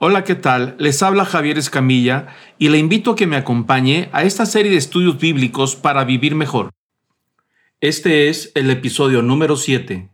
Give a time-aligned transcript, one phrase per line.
[0.00, 0.74] Hola, ¿qué tal?
[0.80, 2.26] Les habla Javier Escamilla
[2.58, 6.34] y le invito a que me acompañe a esta serie de estudios bíblicos para vivir
[6.34, 6.70] mejor.
[7.80, 10.10] Este es el episodio número 7.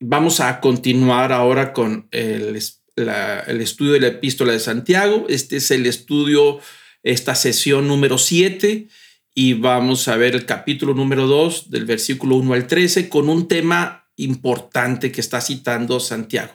[0.00, 5.24] Vamos a continuar ahora con el, estudio de la epístola de Santiago.
[5.30, 6.60] Este es el estudio,
[7.02, 8.86] esta sesión número 7
[9.34, 13.48] y vamos a ver el capítulo número 2 del versículo 1 al 13 con un
[13.48, 16.52] tema importante que está citando Santiago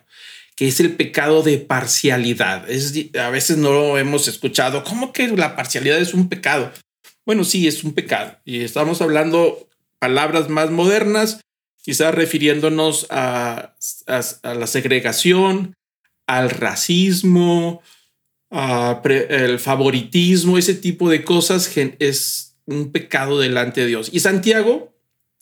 [0.57, 2.69] que es el pecado de parcialidad.
[2.69, 4.83] Es, a veces no lo hemos escuchado.
[4.83, 6.73] ¿Cómo que la parcialidad es un pecado?
[7.27, 8.39] Bueno, sí, es un pecado.
[8.43, 11.41] Y estamos hablando palabras más modernas,
[11.83, 13.75] quizás refiriéndonos a,
[14.43, 15.75] la segregación,
[16.25, 17.83] al racismo,
[18.49, 24.10] al favoritismo, ese tipo de cosas es un pecado delante de Dios.
[24.11, 24.91] Y Santiago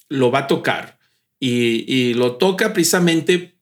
[0.09, 0.99] lo va a tocar
[1.39, 3.54] y, y lo toca precisamente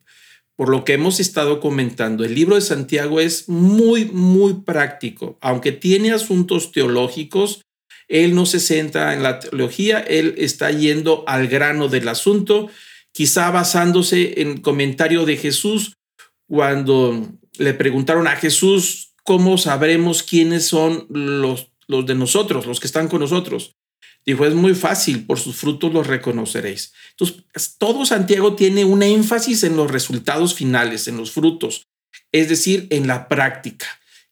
[0.55, 5.37] por lo que hemos estado comentando, el libro de Santiago es muy, muy práctico.
[5.41, 7.61] Aunque tiene asuntos teológicos,
[8.07, 12.69] él no se centra en la teología, él está yendo al grano del asunto,
[13.11, 15.93] quizá basándose en el comentario de Jesús
[16.47, 22.87] cuando le preguntaron a Jesús cómo sabremos quiénes son los, los de nosotros, los que
[22.87, 23.75] están con nosotros.
[24.25, 26.93] Dijo, es muy fácil, por sus frutos los reconoceréis.
[27.11, 31.87] Entonces, todo Santiago tiene un énfasis en los resultados finales, en los frutos,
[32.31, 33.87] es decir, en la práctica.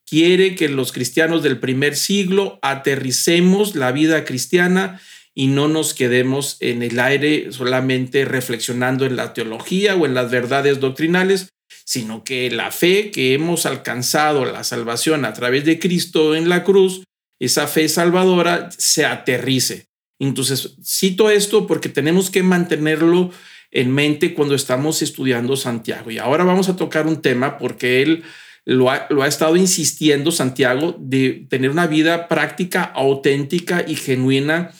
[0.05, 5.01] Quiere que los cristianos del primer siglo aterricemos la vida cristiana
[5.33, 10.29] y no nos quedemos en el aire solamente reflexionando en la teología o en las
[10.29, 11.49] verdades doctrinales,
[11.85, 16.63] sino que la fe que hemos alcanzado, la salvación a través de Cristo en la
[16.63, 17.03] cruz,
[17.41, 19.87] esa fe salvadora se aterrice.
[20.19, 23.31] Entonces, cito esto porque tenemos que mantenerlo
[23.71, 26.11] en mente cuando estamos estudiando Santiago.
[26.11, 28.23] Y ahora vamos a tocar un tema porque él
[28.63, 34.71] lo ha, lo ha estado insistiendo, Santiago, de tener una vida práctica, auténtica y genuina,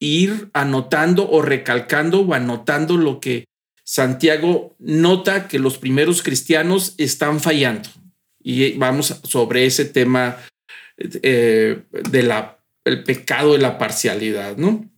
[0.00, 3.44] ir anotando o recalcando o anotando lo que
[3.84, 7.90] Santiago nota que los primeros cristianos están fallando.
[8.42, 10.38] Y vamos sobre ese tema
[10.98, 14.90] eh, de la, el pecado de la parcialidad, ¿no?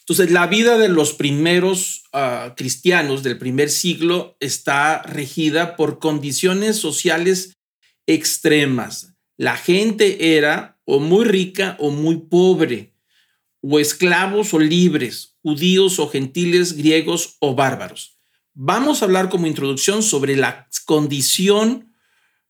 [0.00, 6.76] Entonces, la vida de los primeros ah, cristianos del primer siglo está regida por condiciones
[6.76, 7.54] sociales
[8.06, 9.14] extremas.
[9.36, 12.94] La gente era o muy rica o muy pobre,
[13.60, 18.16] o esclavos o libres, judíos o gentiles, griegos o bárbaros.
[18.54, 21.92] Vamos a hablar como introducción sobre la condición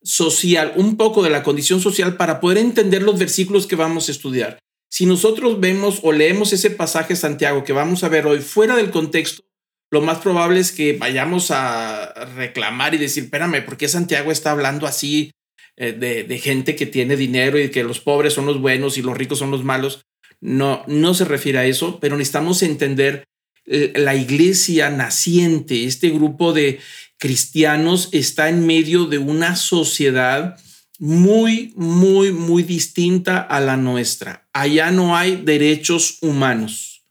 [0.07, 4.13] social, un poco de la condición social para poder entender los versículos que vamos a
[4.13, 4.59] estudiar.
[4.89, 8.91] Si nosotros vemos o leemos ese pasaje Santiago que vamos a ver hoy fuera del
[8.91, 9.43] contexto,
[9.91, 14.53] lo más probable es que vayamos a reclamar y decir, espérame, ¿por qué Santiago está
[14.53, 15.33] hablando así
[15.77, 19.17] eh, de, gente que tiene dinero y que los pobres son los buenos y los
[19.17, 20.07] ricos son los malos?
[20.41, 23.25] No, no se refiere a eso, pero necesitamos entender
[23.67, 26.79] eh, la iglesia naciente, este grupo de
[27.19, 30.59] cristianos está en medio de una sociedad
[30.99, 34.49] muy, muy, muy distinta a la nuestra.
[34.53, 37.05] Allá no hay derechos humanos,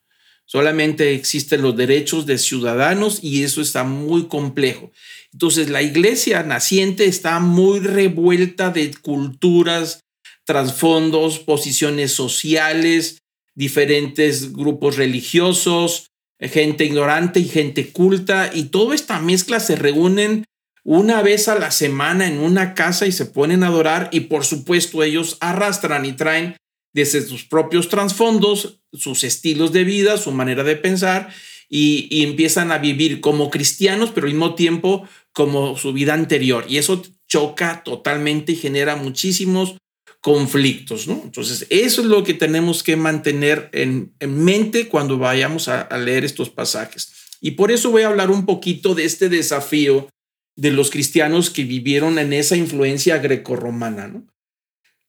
[0.46, 4.92] solamente existen los derechos de ciudadanos y eso está muy complejo.
[5.34, 10.00] Entonces la iglesia naciente está muy revuelta de culturas,
[10.46, 13.20] trasfondos, posiciones sociales,
[13.56, 20.46] diferentes grupos religiosos, gente ignorante y gente culta, y toda esta mezcla se reúnen
[20.84, 24.46] una vez a la semana en una casa y se ponen a adorar, y por
[24.46, 26.56] supuesto ellos arrastran y traen
[26.94, 31.30] desde sus propios trasfondos, sus estilos de vida, su manera de pensar,
[31.70, 36.66] y, empiezan a vivir como cristianos, pero al mismo tiempo como su vida anterior.
[36.70, 39.76] Y eso choca totalmente y genera muchísimos
[40.26, 41.22] conflictos, ¿no?
[41.24, 46.26] Entonces, eso es lo que tenemos que mantener en, mente cuando vayamos a, a, leer
[46.26, 47.14] estos pasajes.
[47.42, 50.10] Y por eso voy a hablar un poquito de este desafío
[50.56, 54.26] de los cristianos que vivieron en esa influencia grecorromana, ¿no?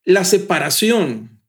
[0.05, 1.41] La separación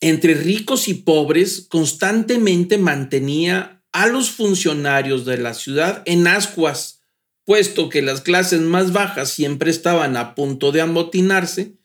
[0.00, 7.02] entre ricos y pobres constantemente mantenía a los funcionarios de la ciudad en ascuas,
[7.44, 11.77] puesto que las clases más bajas siempre estaban a punto de amotinarse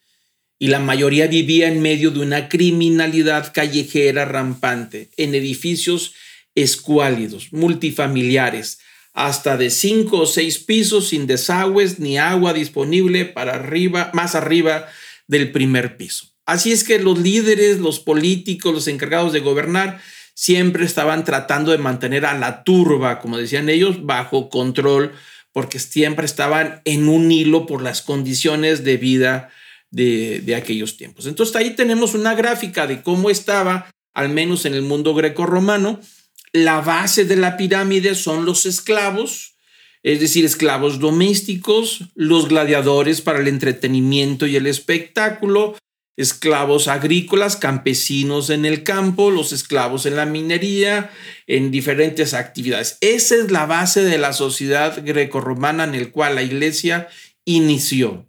[0.63, 6.13] y la mayoría vivía en medio de una criminalidad callejera rampante, en edificios
[6.55, 8.79] escuálidos, multifamiliares,
[9.11, 14.87] hasta de cinco o seis pisos sin desagües ni agua disponible para arriba, más arriba
[15.27, 16.29] del primer piso.
[16.45, 19.99] Así es que los líderes, los políticos, los encargados de gobernar,
[20.33, 25.11] siempre estaban tratando de mantener a la turba, como decían ellos, bajo control
[25.51, 29.51] porque siempre estaban en un hilo por las condiciones de vida
[29.93, 31.27] de, aquellos tiempos.
[31.27, 35.99] Entonces ahí tenemos una gráfica de cómo estaba, al menos en el mundo greco-romano,
[36.51, 39.55] la base de la pirámide son los esclavos,
[40.01, 45.77] es decir, esclavos domésticos, los gladiadores para el entretenimiento y el espectáculo,
[46.17, 51.11] esclavos agrícolas, campesinos en el campo, los esclavos en la minería,
[51.47, 52.97] en diferentes actividades.
[53.01, 57.07] Esa es la base de la sociedad grecorromana en el cual la iglesia
[57.45, 58.27] inició.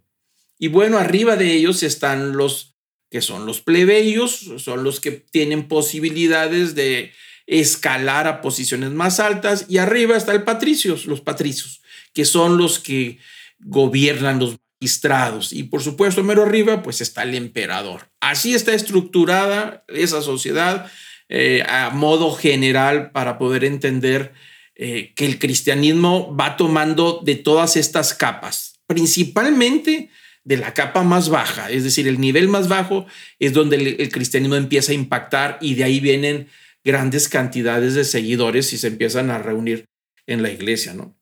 [0.59, 2.75] Y bueno, arriba de ellos están los
[3.11, 7.12] que son los plebeyos, son los que tienen posibilidades de
[7.47, 9.67] escalar a posiciones más altas.
[9.69, 11.81] Y arriba está el patricios, los patricios,
[12.12, 13.19] que son los que
[13.61, 15.53] gobiernan los magistrados.
[15.53, 18.11] Y por supuesto mero arriba pues está el emperador.
[18.21, 20.91] Así está estructurada esa sociedad
[21.29, 24.33] eh, a modo general para poder entender
[24.75, 30.11] eh, que el cristianismo va tomando de todas estas capas, principalmente
[30.44, 33.06] de la capa más baja, es decir, el nivel más bajo
[33.38, 36.49] es donde el cristianismo empieza a impactar y de ahí vienen
[36.85, 39.87] grandes cantidades de seguidores y se empiezan a reunir
[40.26, 41.17] en la iglesia, ¿no?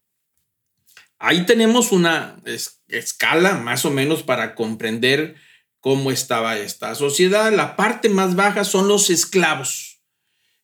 [1.19, 2.43] Ahí tenemos una
[2.89, 5.37] escala más o menos para comprender
[5.79, 7.53] cómo estaba esta sociedad.
[7.53, 9.93] La parte más baja son los esclavos,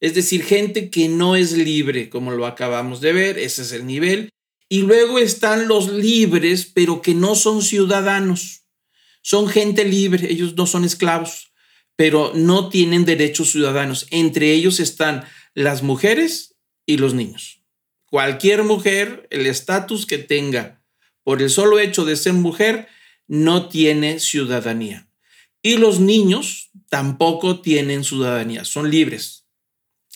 [0.00, 3.86] es decir, gente que no es libre, como lo acabamos de ver, ese es el
[3.86, 4.30] nivel.
[4.68, 8.64] Y luego están los libres, pero que no son ciudadanos.
[9.22, 11.48] Son gente libre, ellos no son esclavos
[11.98, 14.06] pero no tienen derechos ciudadanos.
[14.12, 16.54] Entre ellos están las mujeres
[16.86, 17.64] y los niños.
[18.04, 20.80] Cualquier mujer, el estatus que tenga
[21.24, 22.86] por el solo hecho de ser mujer,
[23.26, 25.08] no tiene ciudadanía.
[25.60, 29.48] Y los niños tampoco tienen ciudadanía, son libres.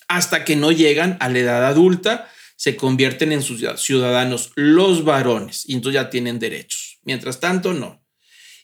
[0.06, 2.30] Hasta que no llegan a la edad adulta,
[2.62, 7.00] se convierten en ciudadanos los varones y entonces ya tienen derechos.
[7.02, 8.06] Mientras tanto, no.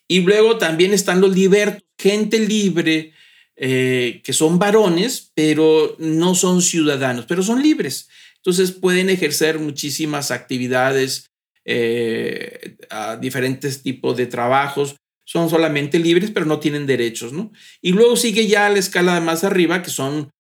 [0.07, 3.13] Y luego también están los libertos, gente libre,
[3.57, 8.09] eh, que son varones, pero no son ciudadanos, pero son libres.
[8.37, 11.33] Entonces pueden ejercer muchísimas actividades,
[11.65, 12.77] eh,
[13.21, 14.95] diferentes tipos de trabajos.
[15.25, 17.51] Son solamente libres, pero no tienen derechos, ¿no?
[17.83, 20.31] Y luego sigue ya la escala más arriba, que son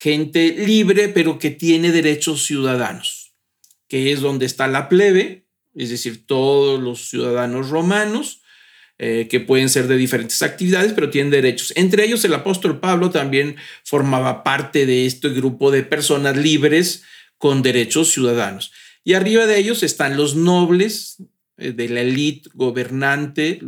[0.00, 3.34] gente libre, pero que tiene derechos ciudadanos,
[3.86, 8.42] que es donde está la plebe, es decir, todos los ciudadanos romanos,
[8.98, 11.72] eh, que pueden ser de diferentes actividades, pero tienen derechos.
[11.76, 17.04] Entre ellos, el apóstol Pablo también formaba parte de este grupo de personas libres
[17.38, 18.72] con derechos ciudadanos.
[19.02, 21.16] Y arriba de ellos están los nobles
[21.56, 23.60] eh, de la élite gobernante,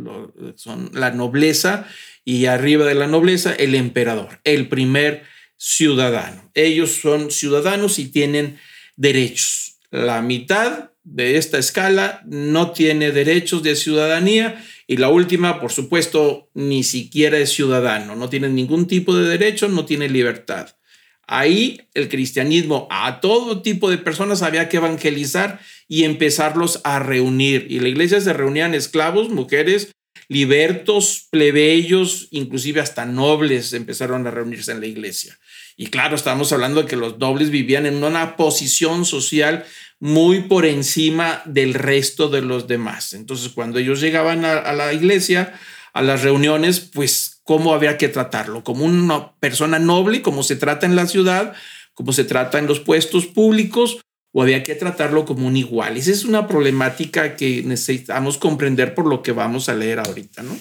[0.55, 1.87] son la nobleza,
[2.25, 5.23] y arriba de la nobleza el emperador, el primer
[5.65, 6.51] ciudadano.
[6.55, 8.59] Ellos son ciudadanos y tienen
[8.97, 9.77] derechos.
[9.91, 16.49] La mitad de esta escala no tiene derechos de ciudadanía y la última, por supuesto,
[16.53, 20.75] ni siquiera es ciudadano, no tiene ningún tipo de derecho, no tiene libertad.
[21.25, 27.67] Ahí el cristianismo a todo tipo de personas había que evangelizar y empezarlos a reunir.
[27.69, 29.92] Y la iglesia se reunían esclavos, mujeres,
[30.27, 35.37] libertos, plebeyos, inclusive hasta nobles empezaron a reunirse en la iglesia.
[35.75, 39.65] Y claro, estamos hablando de que los nobles vivían en una posición social
[39.99, 43.13] muy por encima del resto de los demás.
[43.13, 45.53] Entonces, cuando ellos llegaban a, la iglesia,
[45.93, 48.63] a las reuniones, pues, ¿cómo había que tratarlo?
[48.63, 51.53] Como una persona noble, como se trata en la ciudad,
[51.93, 53.99] como se trata en los puestos públicos,
[54.33, 55.95] o había que tratarlo como un igual.
[55.95, 60.57] Esa es una problemática que necesitamos comprender por lo que vamos a leer ahorita, ¿no?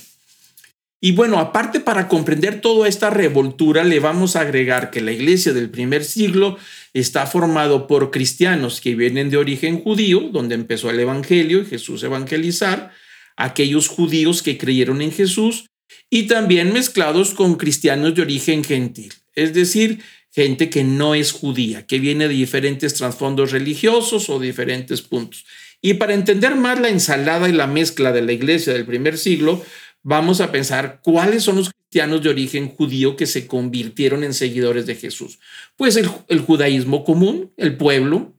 [1.04, 5.52] Y bueno, aparte para comprender toda esta revoltura, le vamos a agregar que la iglesia
[5.52, 6.58] del primer siglo
[6.94, 12.04] está formado por cristianos que vienen de origen judío, donde empezó el evangelio y Jesús
[12.04, 12.92] evangelizar,
[13.36, 15.66] aquellos judíos que creyeron en Jesús,
[16.08, 20.02] y también mezclados con cristianos de origen gentil, es decir,
[20.32, 25.44] gente que no es judía, que viene de diferentes trasfondos religiosos o diferentes puntos.
[25.82, 29.62] Y para entender más la ensalada y la mezcla de la iglesia del primer siglo,
[30.02, 34.86] vamos a pensar cuáles son los cristianos de origen judío que se convirtieron en seguidores
[34.86, 35.38] de Jesús.
[35.76, 38.32] Pues el, judaísmo común, el pueblo,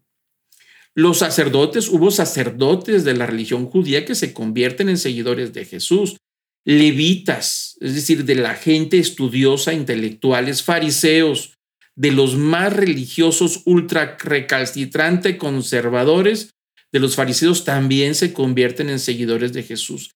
[0.95, 6.17] los sacerdotes, hubo sacerdotes de la religión judía que se convierten en seguidores de Jesús.
[6.65, 11.57] Levitas, es decir, de la gente estudiosa, intelectuales, fariseos,
[11.95, 16.51] de los más religiosos, ultra recalcitrante, conservadores,
[16.91, 20.11] de los fariseos también se convierten en seguidores de Jesús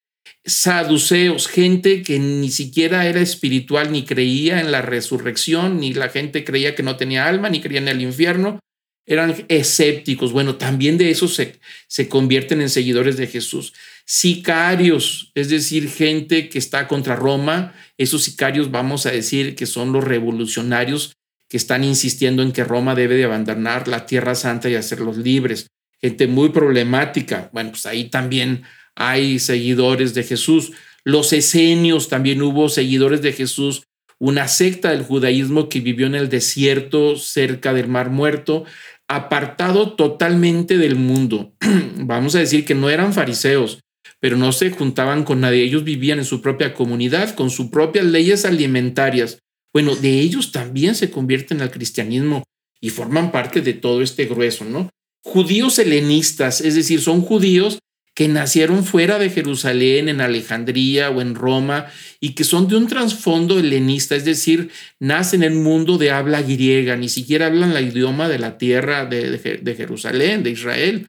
[0.46, 6.44] saduceos, gente que ni siquiera era espiritual, ni creía en la resurrección, ni la gente
[6.44, 8.60] creía que no tenía alma, ni creía en el infierno.
[9.10, 10.34] eran escépticos.
[10.34, 13.74] Bueno, también de esos se, se convierten en seguidores de Jesús.
[14.06, 17.74] Sicarios, es decir, gente que está contra Roma.
[17.98, 21.14] Esos sicarios vamos a decir que son los revolucionarios
[21.50, 25.68] que están insistiendo en que Roma debe de abandonar la Tierra Santa y hacerlos libres.
[26.02, 27.50] Gente muy problemática.
[27.54, 28.64] Bueno, pues ahí también
[28.96, 30.74] hay seguidores de Jesús.
[31.04, 33.84] Los esenios también hubo seguidores de Jesús,
[34.20, 38.66] una secta del judaísmo que vivió en el desierto cerca del Mar Muerto,
[39.08, 41.54] apartado totalmente del mundo.
[41.96, 43.80] Vamos a decir que no eran fariseos,
[44.20, 45.64] pero no se juntaban con nadie.
[45.64, 49.40] Ellos vivían en su propia comunidad, con sus propias leyes alimentarias.
[49.78, 52.42] Bueno, de ellos también se convierten al cristianismo
[52.82, 54.90] y forman parte de todo este grueso, ¿no?
[55.24, 57.78] Judíos helenistas, es decir, son judíos
[58.16, 61.86] que nacieron fuera de Jerusalén, en Alejandría o en Roma,
[62.20, 66.42] y que son de un trasfondo helenista, es decir, nacen en el mundo de habla
[66.42, 71.06] griega, ni siquiera hablan el idioma de la tierra de, de Jerusalén, de Israel.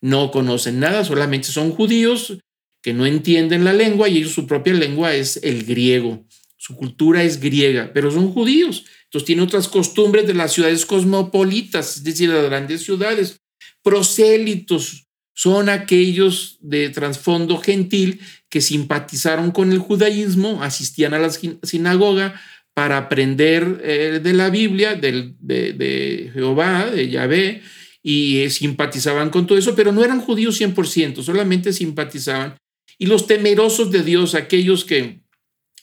[0.00, 2.38] No conocen nada, solamente son judíos
[2.84, 6.24] que no entienden la lengua y ellos su propia lengua es el griego.
[6.62, 8.84] Su cultura es griega, pero son judíos.
[9.06, 13.40] Entonces tienen otras costumbres de las ciudades cosmopolitas, es decir, de las grandes ciudades.
[13.82, 21.30] Prosélitos, son aquellos de trasfondo gentil que simpatizaron con el judaísmo, asistían a la
[21.64, 22.40] sinagoga
[22.74, 27.62] para aprender eh, de la Biblia, de, de, Jehová, de Yahvé,
[28.04, 32.56] y eh, simpatizaban con todo eso, pero no eran judíos 100%, solamente simpatizaban.
[32.98, 35.21] Y los temerosos de Dios, aquellos que,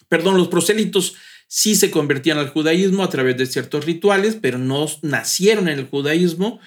[0.09, 1.15] perdón, los prosélitos
[1.47, 5.87] sí se convertían al judaísmo a través de ciertos rituales, pero no nacieron en el
[5.87, 6.59] judaísmo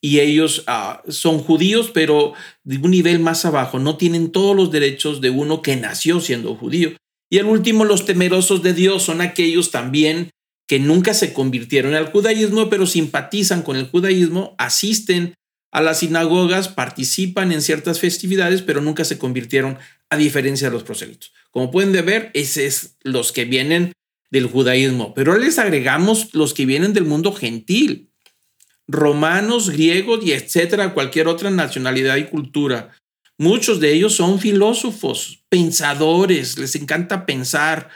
[0.00, 2.32] y ellos ah, son judíos, pero
[2.64, 6.54] de un nivel más abajo, no tienen todos los derechos de uno que nació siendo
[6.54, 6.92] judío.
[7.30, 10.30] Y el último, los temerosos de Dios son aquellos también
[10.66, 15.34] que nunca se convirtieron al judaísmo, pero simpatizan con el judaísmo, asisten
[15.72, 19.78] a las sinagogas, participan en ciertas festividades, pero nunca se convirtieron,
[20.08, 21.32] a diferencia de los prosélitos.
[21.50, 23.92] Como pueden ver, esos es los que vienen
[24.30, 28.10] del judaísmo, pero les agregamos los que vienen del mundo gentil,
[28.86, 32.96] romanos, griegos y etcétera, cualquier otra nacionalidad y cultura.
[33.38, 37.88] Muchos de ellos son filósofos, pensadores, les encanta pensar,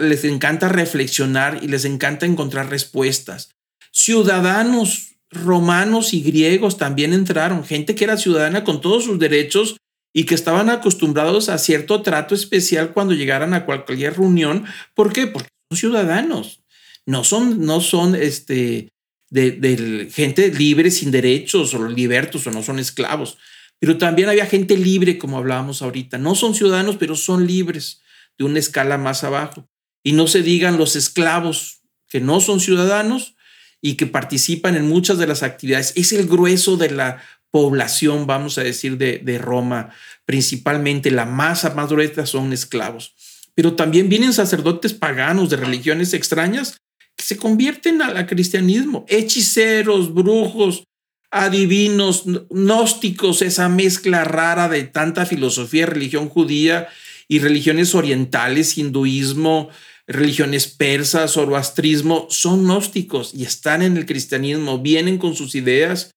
[0.00, 3.50] les encanta reflexionar y les encanta encontrar respuestas.
[3.92, 9.76] Ciudadanos romanos y griegos también entraron, gente que era ciudadana con todos sus derechos
[10.16, 14.64] y que estaban acostumbrados a cierto trato especial cuando llegaran a cualquier reunión.
[14.94, 15.26] ¿Por qué?
[15.26, 16.62] Porque son ciudadanos,
[17.04, 18.88] no son, no son este,
[19.28, 23.38] de, gente libre sin derechos o libertos o no son esclavos.
[23.80, 26.16] Pero también había gente libre, como hablábamos ahorita.
[26.16, 28.00] No son ciudadanos, pero son libres
[28.38, 29.68] de una escala más abajo.
[30.04, 33.34] Y no se digan los esclavos que no son ciudadanos
[33.82, 35.92] y que participan en muchas de las actividades.
[35.96, 37.22] Es el grueso de la
[37.54, 39.90] población, vamos a decir, de, de Roma.
[40.26, 43.14] Principalmente la masa más gruesa son esclavos.
[43.54, 46.78] Pero también vienen sacerdotes paganos de religiones extrañas
[47.14, 50.82] que se convierten al cristianismo, hechiceros, brujos,
[51.30, 56.88] adivinos, gnósticos, esa mezcla rara de tanta filosofía, religión judía
[57.28, 59.68] y religiones orientales, hinduismo,
[60.08, 66.10] religiones persas, zoroastrismo, son gnósticos y están en el cristianismo, vienen con sus ideas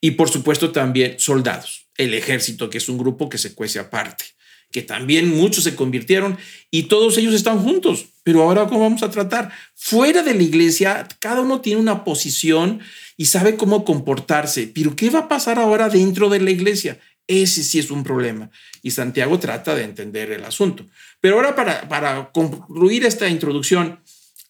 [0.00, 4.24] y por supuesto también soldados, el ejército, que es un grupo que se cuece aparte
[4.72, 6.38] que también muchos se convirtieron
[6.70, 8.06] y todos ellos están juntos.
[8.24, 9.52] Pero ahora, ¿cómo vamos a tratar?
[9.74, 12.80] Fuera de la iglesia, cada uno tiene una posición
[13.16, 14.66] y sabe cómo comportarse.
[14.74, 16.98] Pero ¿qué va a pasar ahora dentro de la iglesia?
[17.28, 18.50] Ese sí es un problema.
[18.82, 20.86] Y Santiago trata de entender el asunto.
[21.20, 24.00] Pero ahora, para, para concluir esta introducción,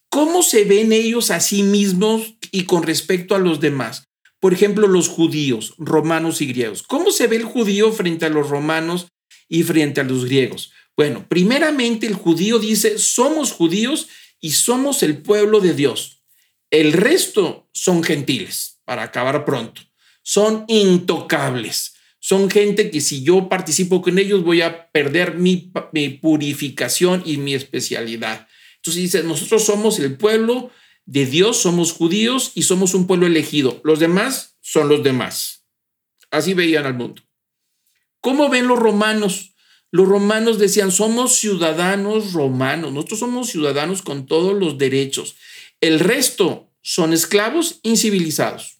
[0.09, 4.07] ¿cómo se ven ellos a sí mismos y con respecto a los demás?
[4.43, 6.83] Por ejemplo, los judíos, romanos y griegos.
[6.83, 9.07] ¿Cómo se ve el judío frente a los romanos
[9.47, 10.73] y frente a los griegos?
[10.97, 14.09] Bueno, primeramente el judío dice, somos judíos
[14.41, 16.25] y somos el pueblo de Dios.
[16.71, 19.81] El resto son gentiles, para acabar pronto.
[20.23, 21.93] Son intocables.
[22.19, 25.71] Son gente que si yo participo con ellos voy a perder mi,
[26.21, 28.45] purificación y mi especialidad.
[28.75, 30.69] Entonces dice, nosotros somos el pueblo
[31.05, 33.81] de Dios, somos judíos y somos un pueblo elegido.
[33.83, 35.65] Los demás son los demás.
[36.31, 37.21] Así veían al mundo.
[38.21, 39.53] ¿Cómo ven los romanos?
[39.91, 45.35] Los romanos decían, somos ciudadanos romanos, nosotros somos ciudadanos con todos los derechos.
[45.81, 48.79] El resto son esclavos incivilizados.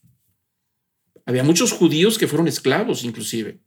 [1.25, 3.59] Había muchos judíos que fueron esclavos, inclusive.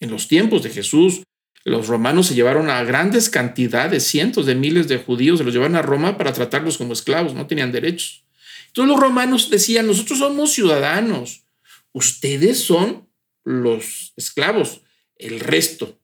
[0.00, 1.22] En los tiempos de Jesús,
[1.64, 5.76] los romanos se llevaron a grandes cantidades, cientos de miles de judíos, se los llevaron
[5.76, 8.24] a Roma para tratarlos como esclavos, no tenían derechos.
[8.66, 11.44] Entonces los romanos decían, nosotros somos ciudadanos,
[11.92, 13.08] ustedes son
[13.44, 14.82] los esclavos,
[15.16, 15.98] el resto.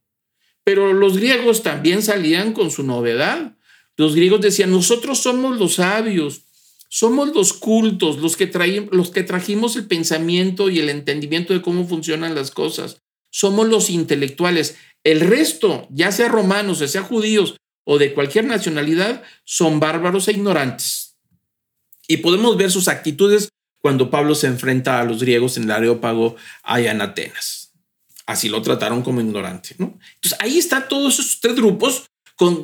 [0.64, 3.56] Pero los griegos también salían con su novedad.
[3.96, 6.42] Los griegos decían, nosotros somos los sabios,
[6.88, 11.86] somos los cultos, los que, los que trajimos el pensamiento y el entendimiento de cómo
[11.86, 13.02] funcionan las cosas.
[13.30, 14.76] Somos los intelectuales.
[15.04, 20.32] El resto, ya sea romanos, ya sea judíos o de cualquier nacionalidad, son bárbaros e
[20.32, 21.16] ignorantes.
[22.06, 26.36] Y podemos ver sus actitudes cuando Pablo se enfrenta a los griegos en el Areópago
[26.62, 27.72] allá en Atenas.
[28.26, 29.74] Así lo trataron como ignorante.
[29.78, 29.98] ¿no?
[30.14, 32.04] Entonces ahí están todos esos tres grupos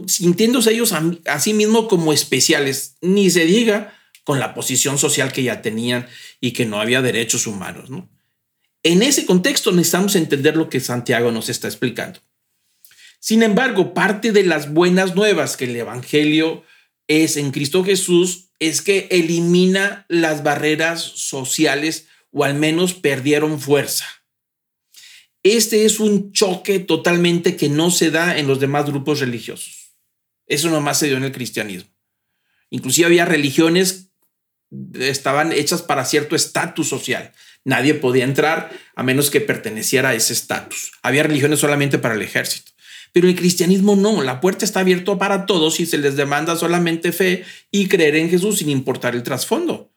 [0.07, 5.43] sintiéndose ellos a, sí mismos como especiales, ni se diga con la posición social que
[5.43, 6.07] ya tenían
[6.41, 7.91] y que no había derechos humanos.
[7.91, 8.09] ¿no?
[8.83, 12.21] En ese contexto necesitamos entender lo que Santiago nos está explicando.
[13.21, 16.65] Sin embargo, parte de las buenas nuevas que el Evangelio
[17.09, 24.07] es en Cristo Jesús es que elimina las barreras sociales o al menos perdieron fuerza.
[25.43, 29.95] Este es un choque totalmente que no se da en los demás grupos religiosos.
[30.47, 31.91] Eso nomás se dio en el cristianismo.
[32.71, 34.07] Inclusive había religiones
[34.99, 37.33] estaban hechas para cierto estatus social.
[37.65, 40.93] Nadie podía entrar a menos que perteneciera a ese estatus.
[41.03, 42.73] Había religiones solamente para el ejército.
[43.17, 47.13] Pero el cristianismo no, la puerta está abierta para todos y se les demanda solamente
[47.13, 49.91] fe y creer en Jesús sin importar el trasfondo.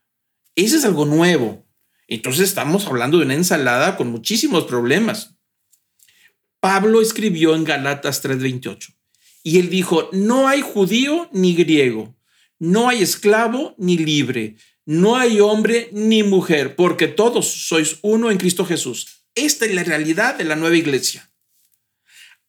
[0.55, 1.67] Ese es algo nuevo.
[2.07, 5.35] Entonces estamos hablando de una ensalada con muchísimos problemas.
[6.61, 8.95] Pablo escribió en Galatas 3:28
[9.43, 12.15] y él dijo, no hay judío ni griego,
[12.57, 18.37] no hay esclavo ni libre, no hay hombre ni mujer, porque todos sois uno en
[18.37, 19.25] Cristo Jesús.
[19.35, 21.28] Esta es la realidad de la nueva iglesia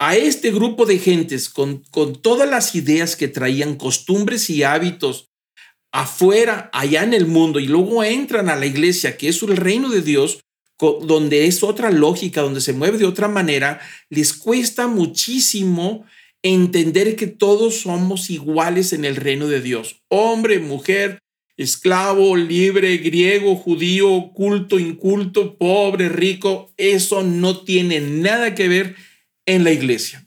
[0.00, 5.28] a este grupo de gentes con, con todas las ideas que traían, costumbres y hábitos
[5.92, 9.90] afuera, allá en el mundo, y luego entran a la iglesia, que es el reino
[9.90, 10.40] de Dios,
[11.02, 13.78] donde es otra lógica, donde se mueve de otra manera,
[14.08, 16.06] les cuesta muchísimo
[16.42, 20.00] entender que todos somos iguales en el reino de Dios.
[20.08, 21.18] Hombre, mujer,
[21.58, 28.96] esclavo, libre, griego, judío, culto, inculto, pobre, rico, eso no tiene nada que ver
[29.46, 30.26] en la iglesia.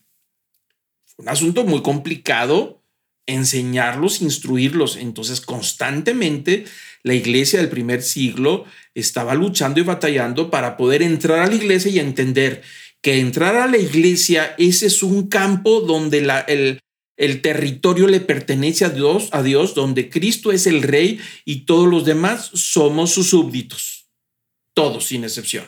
[1.18, 2.84] un asunto muy complicado
[3.26, 4.98] enseñarlos, instruirlos.
[4.98, 6.66] Entonces, constantemente
[7.04, 11.92] la iglesia del primer siglo estaba luchando y batallando para poder entrar a la iglesia
[11.92, 12.62] y entender
[13.02, 16.80] que entrar a la iglesia, ese es un campo donde la, el,
[17.18, 21.88] el territorio le pertenece a Dios, a Dios, donde Cristo es el rey y todos
[21.88, 24.08] los demás somos sus súbditos.
[24.74, 25.66] Todos, sin excepción.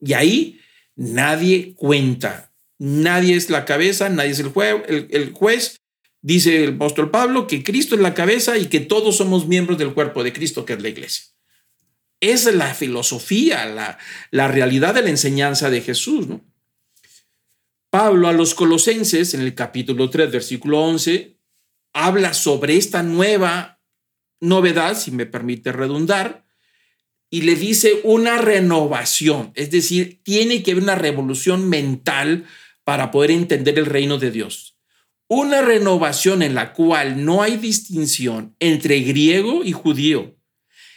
[0.00, 0.60] Y ahí
[0.94, 2.45] nadie cuenta.
[2.78, 5.80] Nadie es la cabeza, nadie es el, el, juez.
[6.20, 9.94] Dice el apóstol Pablo que Cristo es la cabeza y que todos somos miembros del
[9.94, 11.24] cuerpo de Cristo, que es la iglesia.
[12.20, 13.98] Es la filosofía, la,
[14.30, 16.26] la realidad de la enseñanza de Jesús.
[16.26, 16.44] ¿no?
[17.90, 21.38] Pablo a los colosenses, en el capítulo 3, versículo 11,
[21.94, 23.80] habla sobre esta nueva
[24.40, 26.44] novedad, si me permite redundar,
[27.30, 32.44] y le dice una renovación, es decir, tiene que haber una revolución mental
[32.86, 34.78] para poder entender el reino de Dios.
[35.26, 40.36] Una renovación en la cual no hay distinción entre griego y judío,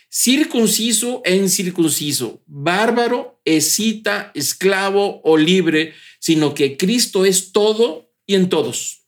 [0.08, 8.50] circunciso e incircunciso, bárbaro, escita, esclavo o libre, sino que Cristo es todo y en
[8.50, 9.08] todos.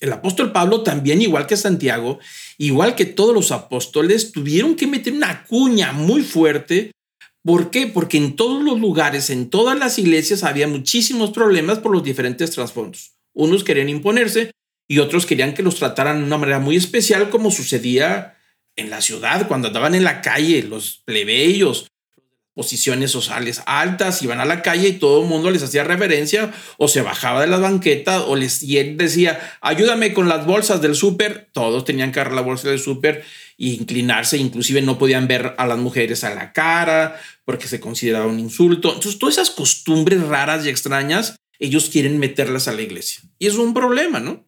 [0.00, 2.18] El apóstol Pablo también, igual que Santiago,
[2.56, 6.92] igual que todos los apóstoles, tuvieron que meter una cuña muy fuerte
[7.44, 7.88] ¿Por qué?
[7.88, 12.52] Porque en todos los lugares, en todas las iglesias había muchísimos problemas por los diferentes
[12.52, 13.14] trasfondos.
[13.34, 14.52] Unos querían imponerse
[14.88, 18.36] y otros querían que los trataran de una manera muy especial como sucedía
[18.76, 21.88] en la ciudad cuando andaban en la calle, los plebeyos,
[22.54, 26.88] posiciones sociales altas, iban a la calle y todo el mundo les hacía reverencia o
[26.88, 31.84] se bajaba de la banqueta o les decía, ayúdame con las bolsas del súper, todos
[31.84, 33.24] tenían que agarrar la bolsa del súper
[33.58, 38.26] e inclinarse, inclusive no podían ver a las mujeres a la cara porque se consideraba
[38.26, 38.94] un insulto.
[38.94, 43.22] Entonces, todas esas costumbres raras y extrañas, ellos quieren meterlas a la iglesia.
[43.38, 44.46] Y es un problema, ¿no?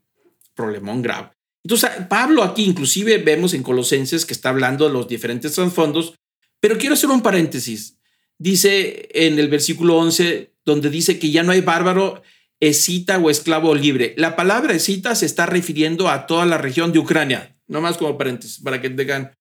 [0.55, 1.31] Problemón grave.
[1.65, 6.15] Entonces, Pablo aquí inclusive vemos en Colosenses que está hablando de los diferentes trasfondos,
[6.61, 7.97] pero quiero hacer un paréntesis.
[8.39, 12.23] Dice en el versículo 11, donde dice que ya no hay bárbaro,
[12.61, 14.15] escita o esclavo libre.
[14.17, 18.19] La palabra escita se está refiriendo a toda la región de Ucrania, no más como
[18.19, 19.33] paréntesis, para que tengan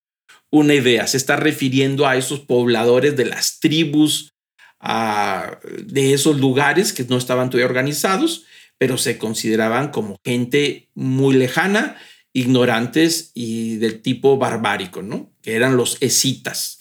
[0.50, 1.08] una idea.
[1.08, 4.34] Se está refiriendo a esos pobladores de las tribus,
[4.80, 8.46] de esos lugares que no estaban todavía organizados,
[8.78, 11.98] pero se consideraban como gente muy lejana,
[12.34, 15.32] ignorantes y del tipo barbárico, ¿no?
[15.42, 16.80] Que eran los escitas.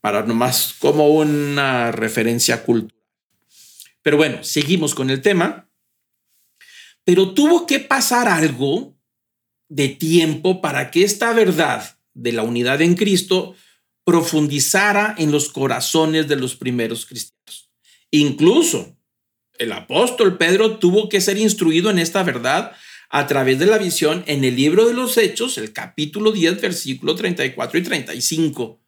[0.00, 2.94] para nomás como una referencia cultural.
[4.02, 5.68] Pero bueno, seguimos con el tema.
[7.04, 8.95] Pero tuvo que pasar algo
[9.68, 13.54] de tiempo para que esta verdad de la unidad en Cristo
[14.04, 17.70] profundizara en los corazones de los primeros cristianos.
[18.10, 18.96] Incluso
[19.58, 22.72] el apóstol Pedro tuvo que ser instruido en esta verdad
[23.08, 27.14] a través de la visión en el libro de los Hechos, el capítulo 10, versículo
[27.14, 28.80] 34 y 35.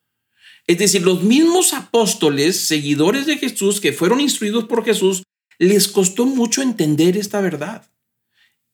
[0.67, 5.23] Es decir, los mismos apóstoles, seguidores de Jesús, que fueron instruidos por Jesús,
[5.59, 7.91] les costó mucho entender esta verdad.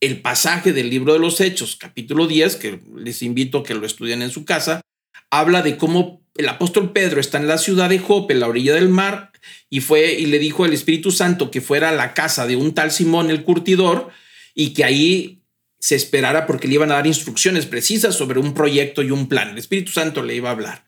[0.04, 3.86] El pasaje del libro de los Hechos, capítulo 10, que les invito a que lo
[3.86, 4.82] estudien en su casa,
[5.30, 8.74] habla de cómo el apóstol Pedro está en la ciudad de Jope, en la orilla
[8.74, 9.32] del mar,
[9.70, 12.74] y fue y le dijo al Espíritu Santo que fuera a la casa de un
[12.74, 14.10] tal Simón el curtidor
[14.54, 15.40] y que ahí
[15.78, 19.52] se esperara porque le iban a dar instrucciones precisas sobre un proyecto y un plan.
[19.52, 20.84] El Espíritu Santo le iba a hablar.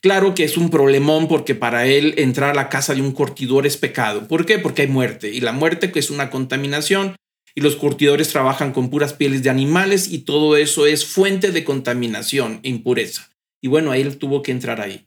[0.00, 3.64] Claro que es un problemón porque para él entrar a la casa de un curtidor
[3.64, 4.26] es pecado.
[4.26, 4.58] ¿Por qué?
[4.58, 7.14] Porque hay muerte y la muerte que es una contaminación
[7.56, 11.64] y los curtidores trabajan con puras pieles de animales y todo eso es fuente de
[11.64, 13.30] contaminación e impureza.
[13.62, 15.06] Y bueno, ahí él tuvo que entrar ahí.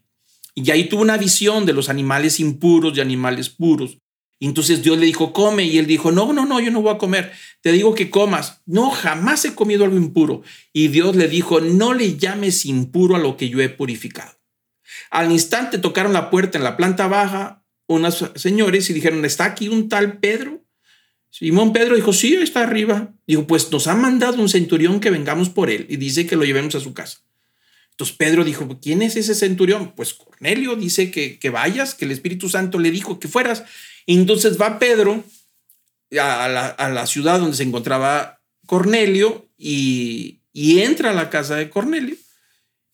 [0.56, 3.98] Y ahí tuvo una visión de los animales impuros y animales puros.
[4.40, 5.62] Y entonces Dios le dijo, come.
[5.64, 7.30] Y él dijo, no, no, no, yo no voy a comer.
[7.60, 8.62] Te digo que comas.
[8.66, 10.42] No, jamás he comido algo impuro.
[10.72, 14.32] Y Dios le dijo, no le llames impuro a lo que yo he purificado.
[15.12, 19.68] Al instante tocaron la puerta en la planta baja unas señores y dijeron, ¿está aquí
[19.68, 20.59] un tal Pedro?
[21.30, 23.12] Simón Pedro dijo, sí, está arriba.
[23.26, 26.44] Dijo, pues nos ha mandado un centurión que vengamos por él y dice que lo
[26.44, 27.20] llevemos a su casa.
[27.92, 29.92] Entonces Pedro dijo, ¿quién es ese centurión?
[29.94, 33.64] Pues Cornelio dice que, que vayas, que el Espíritu Santo le dijo que fueras.
[34.06, 35.22] Entonces va Pedro
[36.12, 41.56] a la, a la, ciudad donde se encontraba Cornelio y, y entra a la casa
[41.56, 42.16] de Cornelio.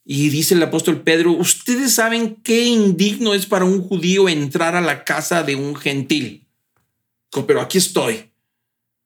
[0.04, 4.80] Y dice el apóstol Pedro, ustedes saben qué indigno es para un judío entrar a
[4.80, 6.45] la casa de un gentil.
[7.46, 8.30] Pero aquí estoy.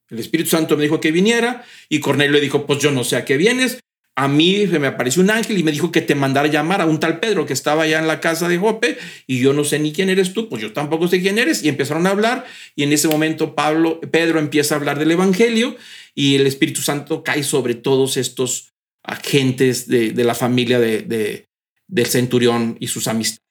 [0.09, 3.17] El Espíritu Santo me dijo que viniera y Cornelio le dijo, pues yo no sé
[3.17, 3.81] a qué vienes,
[4.17, 7.01] a mí me apareció un ángel y me dijo que te mandara llamar a un
[7.01, 9.93] tal Pedro que estaba allá en la casa de Jope y yo no sé ni
[9.93, 11.63] quién eres tú, pues yo tampoco sé quién eres.
[11.65, 12.45] Y empezaron a hablar
[12.77, 15.77] y en ese momento Pablo, Pedro empieza a hablar del Evangelio
[16.15, 21.47] y el Espíritu Santo cae sobre todos estos agentes de, de la familia de,
[21.87, 23.47] del centurión y sus amistades.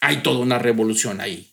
[0.00, 1.47] Hay toda una revolución ahí.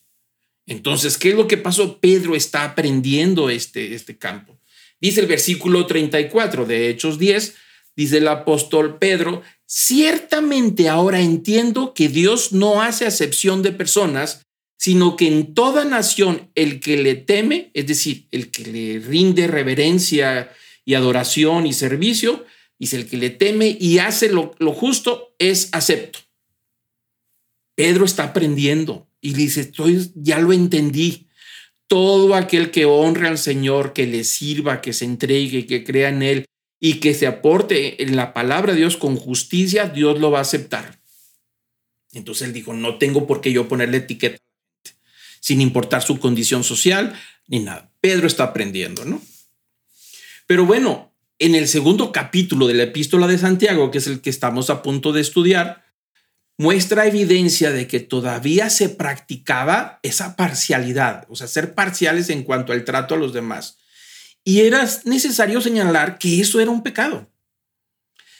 [0.67, 1.99] Entonces, ¿qué es lo que pasó?
[1.99, 4.59] Pedro está aprendiendo este, este campo.
[4.99, 7.55] Dice el versículo 34 de Hechos 10,
[7.95, 14.45] dice el apóstol Pedro, ciertamente ahora entiendo que Dios no hace acepción de personas,
[14.77, 19.47] sino que en toda nación el que le teme, es decir, el que le rinde
[19.47, 20.51] reverencia
[20.83, 22.45] y adoración y servicio,
[22.79, 26.19] dice el que le teme y hace lo, lo justo es acepto.
[27.75, 31.29] Pedro está aprendiendo y dice, estoy, ya lo entendí.
[31.87, 36.21] Todo aquel que honre al Señor, que le sirva, que se entregue, que crea en
[36.21, 36.45] Él,
[36.79, 40.41] y que se aporte en la palabra de Dios con justicia, Dios lo va a
[40.43, 40.99] aceptar.
[42.13, 44.37] Entonces él dijo, no tengo por qué yo ponerle etiqueta,
[45.39, 47.91] sin importar su condición social ni nada.
[48.01, 49.19] Pedro está aprendiendo, ¿no?
[50.45, 54.29] Pero bueno, en el segundo capítulo de la epístola de Santiago, que es el que
[54.29, 55.84] estamos a punto de estudiar,
[56.57, 62.71] muestra evidencia de que todavía se practicaba esa parcialidad, o sea, ser parciales en cuanto
[62.71, 63.77] al trato a los demás.
[64.43, 67.29] Y era necesario señalar que eso era un pecado.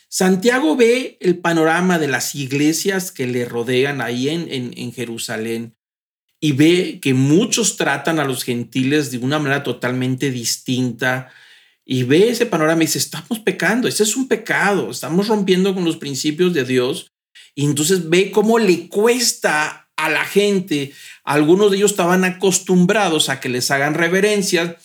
[0.08, 5.76] Santiago ve el panorama de las iglesias que le rodean ahí en, en, Jerusalén
[6.40, 11.32] y ve que muchos tratan a los gentiles de una manera totalmente distinta
[11.84, 15.84] y ve ese panorama y dice, estamos pecando, ese es un pecado, estamos rompiendo con
[15.84, 17.12] los principios de Dios.
[17.56, 20.92] Y entonces ve cómo le cuesta a la gente,
[21.24, 24.76] algunos de ellos estaban acostumbrados a que les hagan reverencias,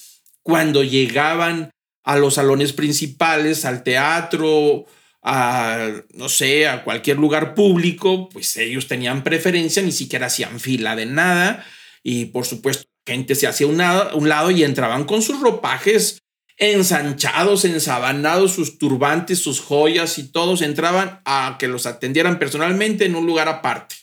[0.43, 1.71] cuando llegaban
[2.05, 4.87] a los salones principales, al teatro,
[5.23, 10.97] a, no sé, a cualquier lugar público, pues ellos tenían preferencia, ni siquiera hacían fila
[10.97, 11.67] de nada.
[12.03, 13.83] Y por supuesto, gente se hacía un
[14.15, 16.23] un lado y entraban con sus ropajes
[16.61, 23.17] ensanchados, ensabanados, sus turbantes, sus joyas y todos entraban a que los atendieran personalmente en
[23.17, 23.97] un lugar aparte.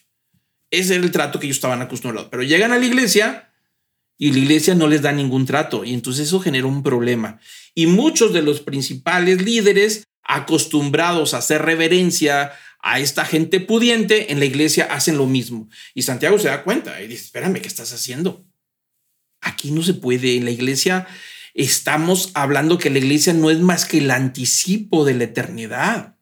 [0.72, 2.30] Ese era el trato que ellos estaban acostumbrados.
[2.32, 3.54] Pero llegan a la iglesia
[4.18, 7.40] y la iglesia no les da ningún trato y entonces eso genera un problema.
[7.76, 14.40] Y muchos de los principales líderes acostumbrados a hacer reverencia a esta gente pudiente en
[14.40, 15.70] la iglesia hacen lo mismo.
[15.94, 18.44] Y Santiago se da cuenta y dice, espérame, ¿qué estás haciendo?
[19.42, 20.36] Aquí no se puede.
[20.36, 21.08] En la iglesia
[21.58, 26.16] estamos hablando que la iglesia no es más que el anticipo de la eternidad,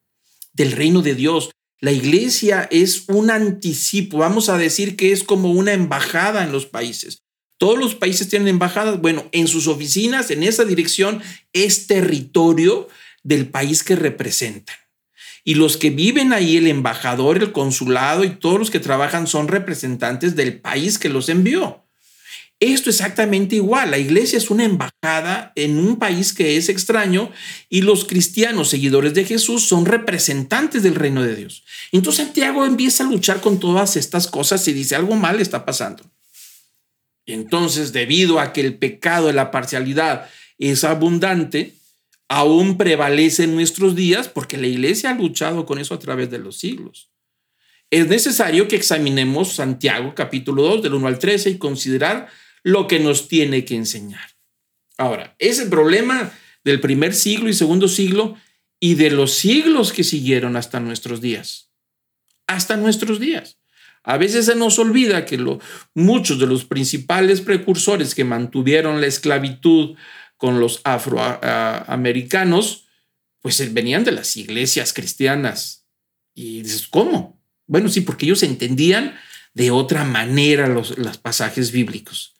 [0.53, 1.51] del reino de Dios.
[1.81, 6.65] La iglesia es un anticipo, vamos a decir que es como una embajada en los
[6.65, 7.21] países.
[7.57, 8.99] Todos los países tienen embajadas.
[9.01, 11.21] Bueno, en sus oficinas, en esa dirección,
[11.53, 12.87] es territorio
[13.23, 14.75] del país que representan.
[15.43, 19.47] Y los que viven ahí, el embajador, el consulado y todos los que trabajan son
[19.47, 21.84] representantes del país que los envió.
[22.59, 23.91] Esto es exactamente igual.
[23.91, 27.31] La iglesia es una embajada en un país que es extraño
[27.69, 31.63] y los cristianos seguidores de Jesús son representantes del reino de Dios.
[31.91, 36.03] Entonces Santiago empieza a luchar con todas estas cosas y dice algo mal está pasando.
[37.25, 41.73] Entonces, debido a que el pecado de la parcialidad es abundante,
[42.29, 46.39] aún prevalece en nuestros días porque la iglesia ha luchado con eso a través de
[46.39, 47.09] los siglos.
[47.91, 52.27] Es necesario que examinemos Santiago capítulo 2 del 1 al 13 y considerar
[52.65, 54.27] lo que nos tiene que enseñar.
[54.97, 58.35] Ahora, ese problema del primer siglo y segundo siglo
[58.79, 61.69] y de los siglos que siguieron hasta nuestros días.
[62.47, 63.59] Hasta nuestros días.
[64.01, 65.37] A veces se nos olvida que
[65.93, 69.95] muchos de los principales precursores que mantuvieron la esclavitud
[70.35, 72.87] con los afroamericanos,
[73.41, 75.85] pues venían de las iglesias cristianas.
[76.33, 77.39] Y dices, ¿cómo?
[77.67, 79.15] Bueno, sí, porque ellos entendían
[79.53, 82.34] de otra manera los pasajes bíblicos.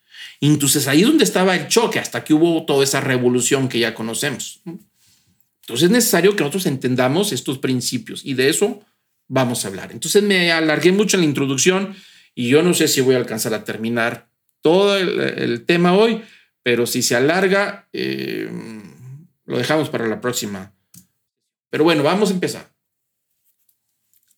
[0.47, 3.93] Entonces ahí es donde estaba el choque, hasta que hubo toda esa revolución que ya
[3.93, 4.61] conocemos.
[4.65, 8.83] Entonces es necesario que nosotros entendamos estos principios y de eso
[9.27, 9.91] vamos a hablar.
[9.91, 11.95] Entonces me alargué mucho en la introducción
[12.35, 14.29] y yo no sé si voy a alcanzar a terminar
[14.61, 16.23] todo el, tema hoy,
[16.63, 18.49] pero si se alarga, eh,
[19.45, 20.73] lo dejamos para la próxima.
[21.69, 22.71] Pero bueno, vamos a empezar.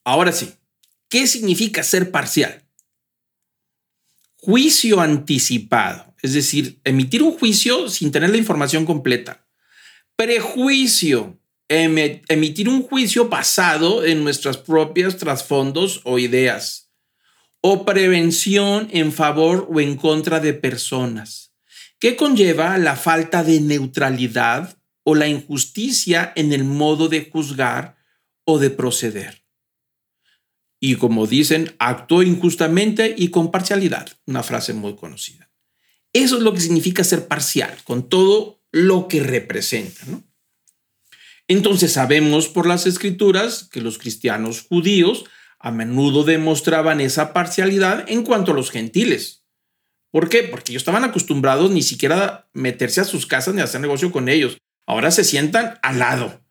[0.03, 0.53] Ahora sí,
[1.09, 2.66] ¿qué significa ser parcial?
[4.39, 9.45] Juicio anticipado, es decir, emitir un juicio sin tener la información completa.
[10.15, 16.91] Prejuicio, emitir un juicio basado en nuestras propias trasfondos o ideas.
[17.61, 21.51] O prevención en favor o en contra de personas,
[21.99, 27.97] que conlleva la falta de neutralidad o la injusticia en el modo de juzgar
[28.45, 29.46] o de proceder
[30.79, 35.49] y como dicen, actuó injustamente y con parcialidad, una frase muy conocida.
[36.13, 40.01] Eso es lo que significa ser parcial, con todo lo que representa.
[41.47, 45.25] Entonces sabemos por las escrituras que los cristianos judíos
[45.59, 49.43] a menudo demostraban esa parcialidad en cuanto a los gentiles.
[50.11, 50.43] ¿Por qué?
[50.43, 54.11] Porque ellos estaban acostumbrados ni siquiera a meterse a sus casas ni a hacer negocio
[54.11, 54.57] con ellos.
[54.85, 56.46] Ahora se sientan al lado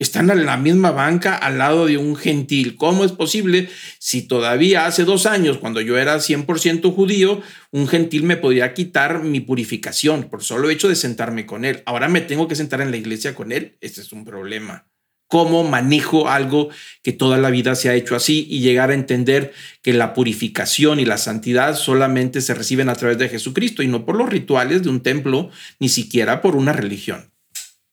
[0.00, 2.74] están en la misma banca al lado de un gentil.
[2.76, 8.22] ¿Cómo es posible si todavía hace dos años, cuando yo era 100% judío, un gentil
[8.24, 11.82] me podría quitar mi purificación por solo hecho de sentarme con él?
[11.84, 13.76] Ahora me tengo que sentar en la iglesia con él.
[13.82, 14.86] Este es un problema.
[15.28, 16.70] ¿Cómo manejo algo
[17.02, 20.98] que toda la vida se ha hecho así y llegar a entender que la purificación
[20.98, 24.82] y la santidad solamente se reciben a través de Jesucristo y no por los rituales
[24.82, 27.29] de un templo, ni siquiera por una religión?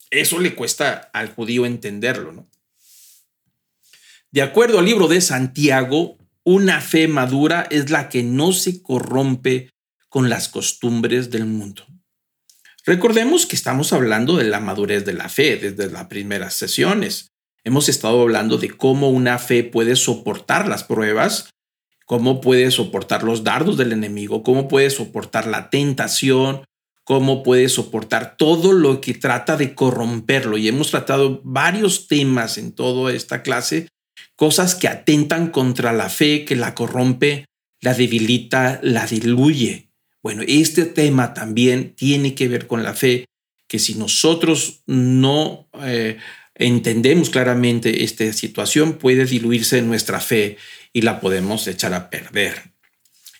[0.09, 2.49] Eso le cuesta al judío entenderlo, ¿no?
[4.31, 9.69] De acuerdo al libro de Santiago, una fe madura es la que no se corrompe
[10.09, 11.85] con las costumbres del mundo.
[12.85, 17.31] Recordemos que estamos hablando de la madurez de la fe desde las primeras sesiones.
[17.65, 21.49] Hemos estado hablando de cómo una fe puede soportar las pruebas,
[22.05, 26.63] cómo puede soportar los dardos del enemigo, cómo puede soportar la tentación,
[27.07, 30.57] cómo puede soportar todo lo que trata de corromperlo.
[30.57, 33.87] Y hemos tratado varios temas en toda esta clase,
[34.35, 37.45] cosas que atentan contra la fe, que la corrompe,
[37.79, 39.87] la debilita, la diluye.
[40.21, 43.23] Bueno, este tema también tiene que ver con la fe,
[43.69, 46.17] que si nosotros no eh,
[46.55, 50.57] entendemos claramente esta situación, puede diluirse nuestra fe
[50.91, 52.76] y la podemos echar a perder.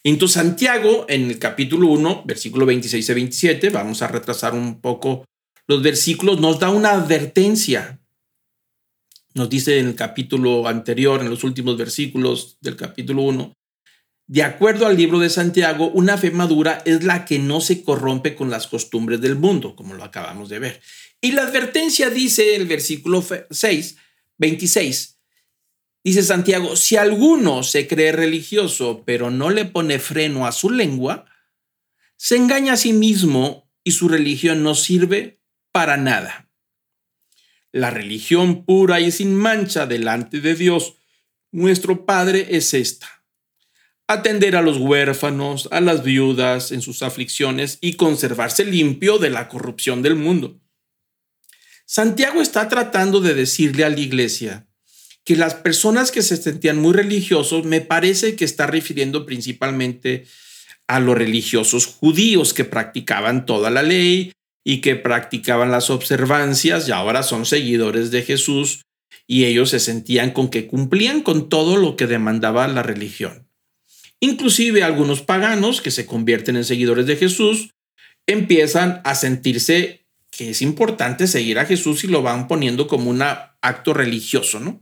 [0.10, 5.26] Entonces, Santiago, en el capítulo 1, versículo 26 y 27, vamos a retrasar un poco
[5.68, 8.00] los versículos, nos da una advertencia.
[9.34, 13.54] Nos dice en el capítulo anterior, en los últimos versículos del capítulo 1,
[14.28, 18.34] de acuerdo al libro de Santiago, una fe madura es la que no se corrompe
[18.34, 20.82] con las costumbres del mundo, como lo acabamos de ver.
[21.20, 23.98] Y la advertencia dice el versículo 6,
[24.38, 25.17] 26,
[26.08, 31.26] Dice Santiago, si alguno se cree religioso pero no le pone freno a su lengua,
[32.16, 35.42] se engaña a sí mismo y su religión no sirve
[35.74, 36.50] para nada.
[37.74, 40.96] La religión pura y sin mancha delante de Dios,
[41.52, 43.26] nuestro Padre, es esta.
[44.08, 49.50] Atender a los huérfanos, a las viudas en sus aflicciones y conservarse limpio de la
[49.50, 50.58] corrupción del mundo.
[51.86, 54.67] Santiago está tratando de decirle a la iglesia
[55.28, 60.26] que las personas que se sentían muy religiosos, me parece que está refiriendo principalmente
[60.88, 64.32] a los religiosos judíos que practicaban toda la ley
[64.64, 68.84] y que practicaban las observancias y ahora son seguidores de Jesús
[69.28, 73.50] y ellos se sentían con que cumplían con todo lo que demandaba la religión.
[74.22, 77.72] Inclusive algunos paganos que se convierten en seguidores de Jesús
[78.28, 83.22] empiezan a sentirse que es importante seguir a Jesús y lo van poniendo como un
[83.24, 84.82] acto religioso, ¿no?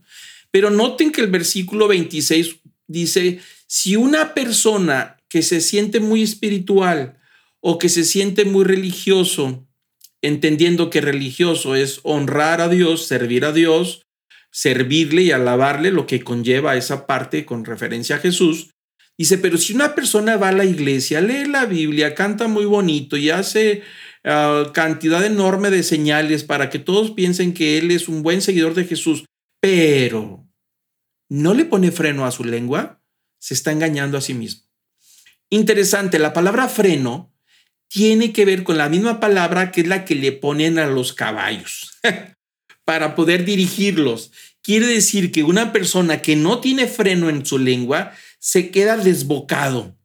[0.55, 7.19] Pero noten que el versículo 26 dice, si una persona que se siente muy espiritual
[7.59, 9.67] o que se siente muy religioso,
[10.21, 14.03] entendiendo que religioso es honrar a Dios, servir a Dios,
[14.49, 18.69] servirle y alabarle, lo que conlleva esa parte con referencia a Jesús,
[19.17, 23.17] dice, pero si una persona va a la iglesia, lee la Biblia, canta muy bonito
[23.17, 23.83] y hace
[24.23, 28.73] uh, cantidad enorme de señales para que todos piensen que él es un buen seguidor
[28.73, 29.25] de Jesús,
[29.59, 30.44] pero
[31.29, 33.01] no le pone freno a su lengua,
[33.39, 34.63] se está engañando a sí mismo.
[35.49, 37.33] Interesante, la palabra freno
[37.87, 41.13] tiene que ver con la misma palabra que es la que le ponen a los
[41.13, 41.99] caballos
[42.85, 44.31] para poder dirigirlos.
[44.61, 49.95] Quiere decir que una persona que no tiene freno en su lengua se queda desbocado.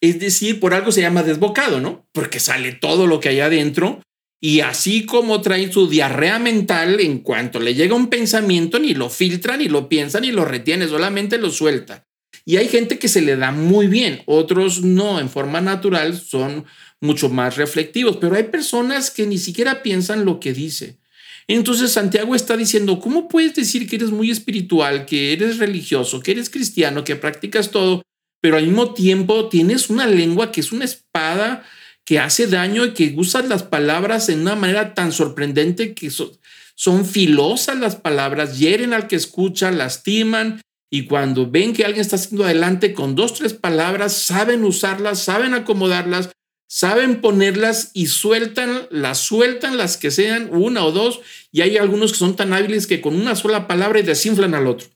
[0.00, 2.06] Es decir, por algo se llama desbocado, ¿no?
[2.12, 4.02] Porque sale todo lo que hay adentro
[4.44, 9.08] y así como trae su diarrea mental, en cuanto le llega un pensamiento, ni lo
[9.08, 12.08] filtra, ni lo piensa, ni lo retiene, solamente lo suelta.
[12.44, 16.64] Y hay gente que se le da muy bien, otros no, en forma natural son
[17.00, 20.98] mucho más reflectivos, pero hay personas que ni siquiera piensan lo que dice.
[21.46, 26.32] Entonces Santiago está diciendo, ¿cómo puedes decir que eres muy espiritual, que eres religioso, que
[26.32, 28.02] eres cristiano, que practicas todo,
[28.40, 31.64] pero al mismo tiempo tienes una lengua que es una espada
[32.04, 37.06] que hace daño y que usas las palabras en una manera tan sorprendente que son
[37.06, 40.60] filosas las palabras, hieren al que escucha, lastiman
[40.94, 45.54] y cuando ven que alguien está haciendo adelante con dos, tres palabras, saben usarlas, saben
[45.54, 46.30] acomodarlas,
[46.68, 52.12] saben ponerlas y sueltan, las sueltan las que sean, una o dos, y hay algunos
[52.12, 54.88] que son tan hábiles que con una sola palabra desinflan al otro.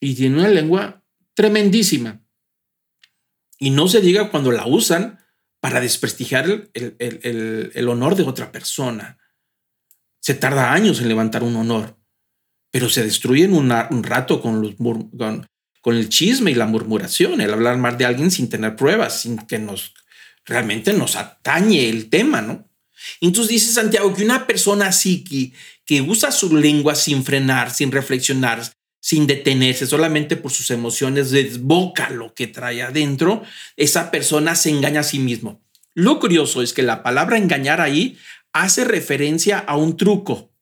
[0.00, 2.20] Y tienen una lengua tremendísima.
[3.60, 5.20] Y no se diga cuando la usan
[5.62, 9.16] para desprestigiar el, honor de otra persona.
[10.20, 12.02] Se tarda años en levantar un honor
[12.72, 15.46] pero se destruyen un rato con,
[15.84, 19.58] el chisme y la murmuración, el hablar mal de alguien sin tener pruebas, sin que
[19.58, 19.92] nos
[20.46, 22.66] realmente nos atañe el tema, ¿no?
[23.20, 25.52] Entonces dice Santiago que una persona así
[25.84, 28.62] que usa su lengua sin frenar, sin reflexionar,
[29.02, 33.42] sin detenerse, solamente por sus emociones, desboca lo que trae adentro,
[33.76, 35.60] esa persona se engaña a sí mismo.
[35.92, 38.16] Lo curioso es que la palabra engañar ahí
[38.52, 40.52] hace referencia a un truco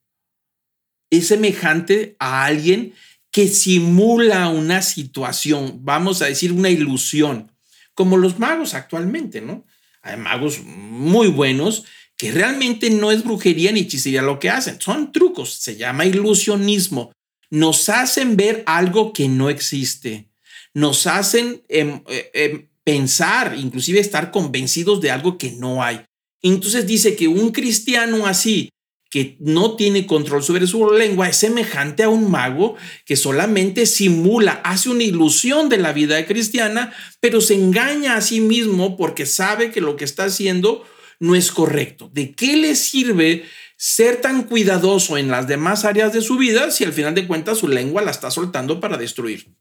[1.11, 2.95] es semejante a alguien
[3.31, 7.53] que simula una situación, vamos a decir una ilusión,
[7.95, 9.67] como los magos actualmente, ¿no?
[10.01, 11.85] Hay magos muy buenos
[12.17, 17.13] que realmente no es brujería ni hechicería lo que hacen, son trucos, se llama ilusionismo.
[17.51, 20.31] Nos hacen ver algo que no existe,
[20.73, 26.01] nos hacen em, eh, em, pensar, inclusive estar convencidos de algo que no hay.
[26.43, 28.71] Entonces dice que un cristiano así,
[29.11, 34.61] que no tiene control sobre su lengua es semejante a un mago que solamente simula,
[34.65, 39.73] hace una ilusión de la vida cristiana, pero se engaña a sí mismo porque sabe
[39.73, 40.87] que lo que está haciendo
[41.19, 42.09] no es correcto.
[42.13, 43.45] ¿De qué le sirve
[43.83, 47.57] ser tan cuidadoso en las demás áreas de su vida si al final de cuentas
[47.57, 49.55] su lengua la está soltando para destruir?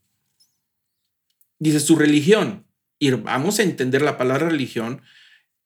[1.58, 2.66] Dice su religión.
[2.98, 5.00] Y vamos a entender la palabra religión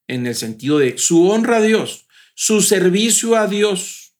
[0.06, 4.16] en el sentido de su honra a Dios su servicio a Dios,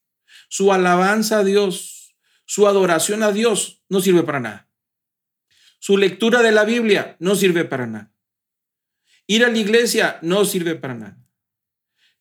[0.47, 4.69] su alabanza a Dios, su adoración a Dios, no sirve para nada.
[5.79, 8.11] Su lectura de la Biblia no sirve para nada.
[9.27, 11.24] Ir a la iglesia no sirve para nada.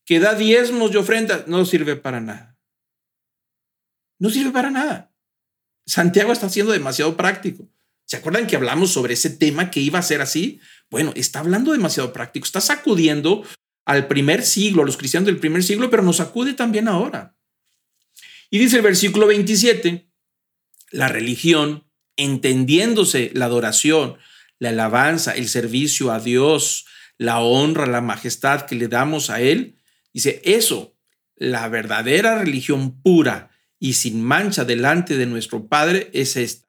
[0.04, 2.58] Que da diezmos y ofrendas no sirve para nada.
[4.18, 5.12] No sirve para nada.
[5.86, 7.68] Santiago está siendo demasiado práctico.
[8.06, 10.60] ¿Se acuerdan que hablamos sobre ese tema que iba a ser así?
[10.90, 13.44] Bueno, está hablando demasiado práctico, está sacudiendo
[13.87, 17.37] al primer siglo, a los cristianos del primer siglo, pero nos acude también ahora.
[18.50, 20.10] Y dice el versículo 27,
[20.90, 24.16] la religión, entendiéndose la adoración,
[24.58, 26.87] la alabanza, el servicio a Dios,
[27.18, 29.79] la honra, la majestad que le damos a Él,
[30.15, 30.96] dice, eso,
[31.37, 36.67] la verdadera religión pura y sin mancha delante de nuestro Padre es esta,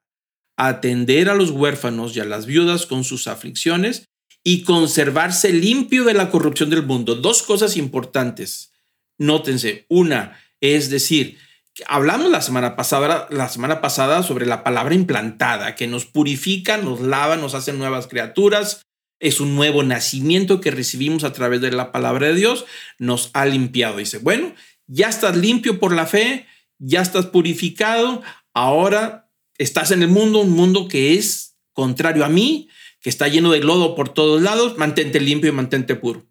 [0.56, 4.04] atender a los huérfanos y a las viudas con sus aflicciones
[4.44, 7.14] y conservarse limpio de la corrupción del mundo.
[7.14, 8.72] Dos cosas importantes.
[9.18, 9.86] Nótense.
[9.88, 11.38] Una, es decir,
[11.86, 17.00] Hablamos la semana pasada, la semana pasada sobre la palabra implantada, que nos purifica, nos
[17.00, 18.85] lava, nos hace nuevas criaturas.
[19.18, 22.66] Es un nuevo nacimiento que recibimos a través de la palabra de Dios.
[22.98, 23.96] Nos ha limpiado.
[23.96, 24.54] Dice, bueno,
[24.86, 26.46] ya estás limpio por la fe,
[26.78, 28.22] ya estás purificado.
[28.52, 32.68] Ahora estás en el mundo, un mundo que es contrario a mí,
[33.00, 34.76] que está lleno de lodo por todos lados.
[34.76, 36.26] Mantente limpio y mantente puro.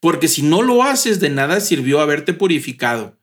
[0.00, 3.18] Porque si no lo haces, de nada sirvió haberte purificado.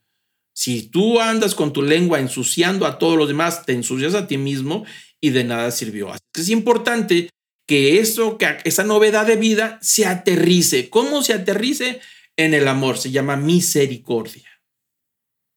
[0.54, 4.38] Si tú andas con tu lengua ensuciando a todos los demás, te ensucias a ti
[4.38, 4.86] mismo
[5.20, 6.12] y de nada sirvió.
[6.34, 7.30] es importante
[7.72, 10.90] que eso, que esa novedad de vida se aterrice.
[10.90, 12.02] ¿Cómo se aterrice?
[12.36, 12.98] En el amor.
[12.98, 14.62] Se llama misericordia.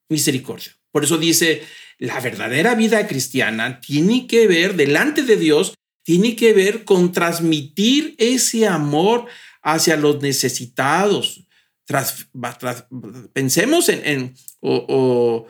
[0.09, 0.77] Misericordia.
[0.93, 1.65] Por eso dice,
[1.99, 8.15] la verdadera vida cristiana tiene que ver, delante de Dios, tiene que ver con transmitir
[8.19, 9.27] ese amor
[9.61, 11.45] hacia los necesitados,
[13.33, 15.49] pensemos en, o,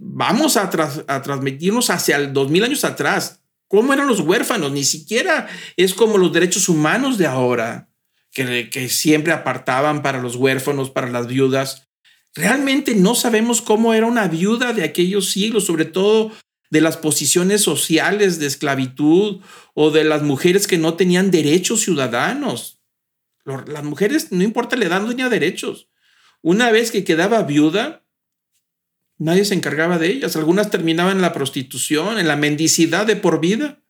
[0.00, 3.39] vamos a, transmitirnos hacia el 2000 años atrás.
[3.70, 4.72] ¿Cómo eran los huérfanos?
[4.72, 5.46] Ni siquiera
[5.76, 7.88] es como los derechos humanos de ahora,
[8.32, 11.86] que, siempre apartaban para los huérfanos, para las viudas.
[12.34, 16.32] Realmente no sabemos cómo era una viuda de aquellos siglos, sobre todo
[16.70, 19.40] de las posiciones sociales de esclavitud
[19.74, 22.80] o de las mujeres que no tenían derechos ciudadanos.
[23.44, 25.88] Las mujeres, no importa la edad, no tenían derechos.
[26.42, 28.02] Una vez que quedaba viuda,
[29.20, 30.34] nadie se encargaba de ellas.
[30.34, 33.84] Algunas terminaban en la prostitución, en la mendicidad de por vida.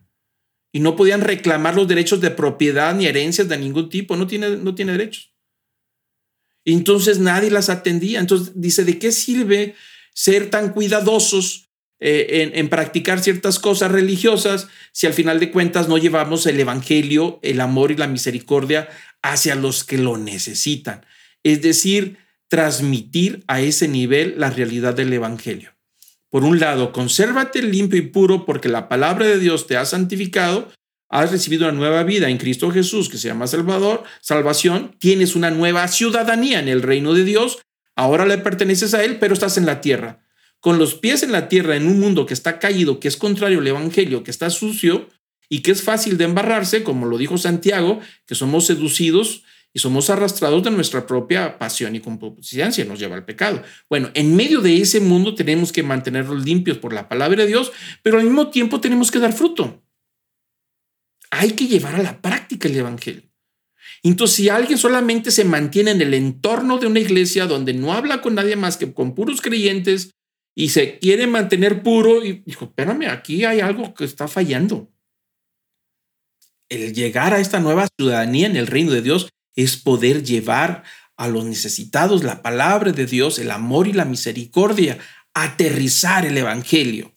[0.72, 4.16] Y no podían reclamar los derechos de propiedad ni herencias de ningún tipo.
[4.16, 5.32] No tiene, no tiene derechos.
[6.64, 8.20] entonces nadie las atendía.
[8.20, 9.74] Entonces dice, ¿de qué sirve
[10.12, 11.68] ser tan cuidadosos
[12.00, 16.58] eh, en, en, practicar ciertas cosas religiosas si al final de cuentas no llevamos el
[16.58, 18.88] Evangelio, el amor y la misericordia
[19.22, 21.04] hacia los que lo necesitan.
[21.42, 22.18] Es decir,
[22.50, 25.70] transmitir a ese nivel la realidad del Evangelio.
[26.28, 30.68] Por un lado, consérvate limpio y puro porque la palabra de Dios te ha santificado,
[31.08, 35.50] has recibido una nueva vida en Cristo Jesús que se llama Salvador, salvación, tienes una
[35.50, 37.60] nueva ciudadanía en el reino de Dios,
[37.94, 40.20] ahora le perteneces a Él, pero estás en la tierra.
[40.58, 43.60] Con los pies en la tierra, en un mundo que está caído, que es contrario
[43.60, 45.08] al Evangelio, que está sucio,
[45.48, 50.10] y que es fácil de embarrarse, como lo dijo Santiago, que somos seducidos y somos
[50.10, 53.62] arrastrados de nuestra propia pasión y concupiscencia, nos lleva al pecado.
[53.88, 57.72] Bueno, en medio de ese mundo tenemos que mantenerlos limpios por la palabra de Dios,
[58.02, 59.82] pero al mismo tiempo tenemos que dar fruto.
[61.30, 63.30] Hay que llevar a la práctica el Evangelio.
[64.02, 68.22] Entonces, si alguien solamente se mantiene en el entorno de una iglesia donde no habla
[68.22, 70.10] con nadie más que con puros creyentes
[70.56, 74.90] y se quiere mantener puro, y dijo, espérame, aquí hay algo que está fallando
[76.70, 79.28] el llegar a esta nueva ciudadanía en el reino de Dios
[79.62, 80.84] es poder llevar
[81.16, 84.98] a los necesitados la palabra de Dios, el amor y la misericordia,
[85.34, 87.12] aterrizar el Evangelio.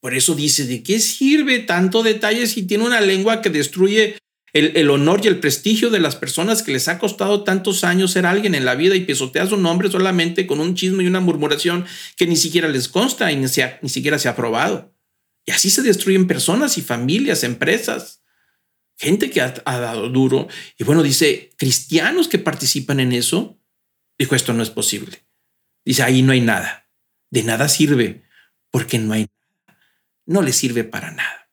[0.00, 4.16] Por eso dice, ¿de qué sirve tanto detalle si tiene una lengua que destruye
[4.54, 8.24] el, honor y el prestigio de las personas que les ha costado tantos años ser
[8.24, 11.84] alguien en la vida y pisotea su nombre solamente con un chisme y una murmuración
[12.16, 13.46] que ni siquiera les consta y ni,
[13.82, 14.94] ni siquiera se ha probado?
[15.44, 18.17] Y así se destruyen personas y familias, empresas
[18.98, 20.48] gente que ha, dado duro.
[20.76, 23.58] Y bueno, dice, cristianos que participan en eso,
[24.18, 25.24] dijo, esto no es posible.
[25.84, 26.90] Dice, ahí no hay nada.
[27.30, 28.24] De nada sirve,
[28.70, 29.26] porque no hay
[29.66, 29.80] nada.
[30.26, 31.50] No le sirve para nada.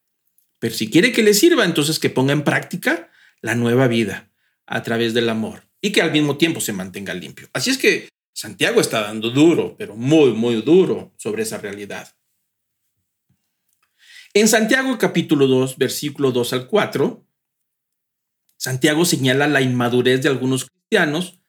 [0.60, 4.32] Pero si quiere que le sirva, entonces que ponga en práctica la nueva vida
[4.66, 7.48] a través del amor y que al mismo tiempo se mantenga limpio.
[7.54, 12.16] Así es que Santiago está dando duro, pero muy, muy duro sobre esa realidad.
[14.34, 17.25] En Santiago capítulo 2, versículo 2 al 4,
[18.58, 21.39] Santiago señala la inmadurez de algunos cristianos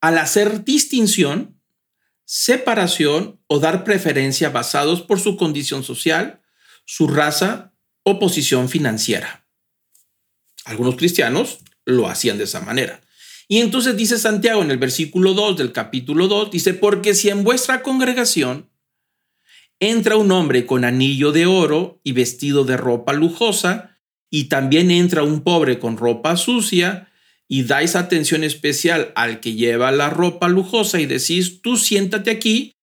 [0.00, 1.60] al hacer distinción,
[2.24, 6.42] separación o dar preferencia basados por su condición social,
[6.84, 9.46] su raza o posición financiera.
[10.64, 13.00] Algunos cristianos lo hacían de esa manera.
[13.48, 17.44] Y entonces dice Santiago en el versículo 2 del capítulo 2, dice, porque si en
[17.44, 18.70] vuestra congregación
[19.78, 23.95] entra un hombre con anillo de oro y vestido de ropa lujosa,
[24.30, 27.08] y también entra un pobre con ropa sucia
[27.48, 32.74] y dais atención especial al que lleva la ropa lujosa y decís, tú siéntate aquí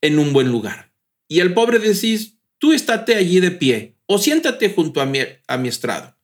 [0.00, 0.92] en un buen lugar.
[1.28, 5.56] Y el pobre decís, tú estate allí de pie o siéntate junto a mi, a
[5.56, 6.16] mi estrado.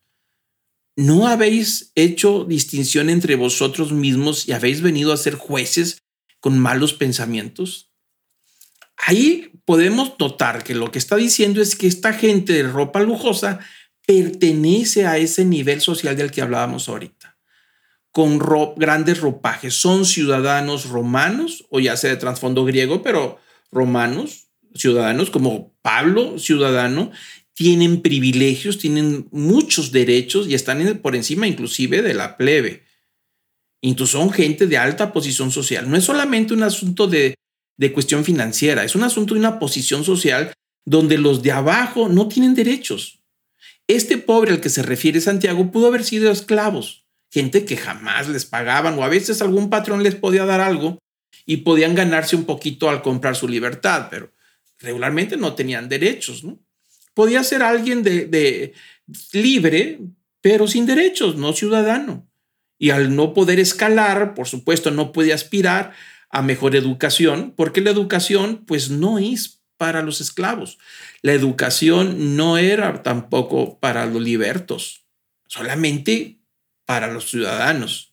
[0.97, 6.03] ¿No habéis hecho distinción entre vosotros mismos y habéis venido a ser jueces
[6.41, 7.91] con malos pensamientos?
[8.97, 13.61] Ahí podemos notar que lo que está diciendo es que esta gente de ropa lujosa
[14.09, 17.37] pertenece a ese nivel social del que hablábamos ahorita,
[18.11, 18.39] con
[18.79, 19.75] grandes ropajes.
[19.75, 23.39] Son ciudadanos romanos, o ya sea de trasfondo griego, pero
[23.71, 27.11] romanos, ciudadanos, como Pablo, ciudadano,
[27.53, 32.85] tienen privilegios, tienen muchos derechos y están por encima inclusive de la plebe.
[33.83, 35.91] Entonces son gente de alta posición social.
[35.91, 37.35] No es solamente un asunto de,
[37.77, 40.55] de cuestión financiera, es un asunto de una posición social
[40.87, 43.18] donde los de abajo no tienen derechos.
[43.89, 48.45] Este pobre al que se refiere Santiago pudo haber sido esclavos, gente que jamás les
[48.45, 50.99] pagaban o a veces algún patrón les podía dar algo
[51.47, 54.31] y podían ganarse un poquito al comprar su libertad, pero
[54.79, 56.45] regularmente no tenían derechos,
[57.15, 58.75] podía ser alguien de,
[59.33, 60.01] libre,
[60.43, 62.31] pero sin derechos, no ciudadano.
[62.79, 65.95] Y al no poder escalar, por supuesto, no puede aspirar
[66.31, 70.79] a mejor educación, porque la educación pues no es para los esclavos.
[71.23, 75.07] La educación no era tampoco para los libertos,
[75.47, 76.41] solamente
[76.85, 78.13] para los ciudadanos.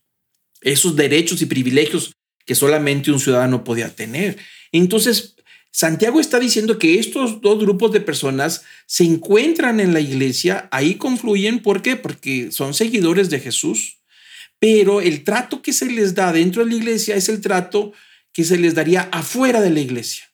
[0.61, 2.13] Esos derechos y privilegios
[2.45, 4.37] que solamente un ciudadano podía tener.
[4.71, 5.35] Entonces,
[5.71, 10.95] Santiago está diciendo que estos dos grupos de personas se encuentran en la iglesia, ahí
[10.95, 11.97] confluyen, ¿por qué?
[11.97, 13.97] Porque son seguidores de Jesús,
[14.57, 17.91] pero el trato que se les da dentro de la iglesia es el trato
[18.31, 20.31] que se les daría afuera de la iglesia.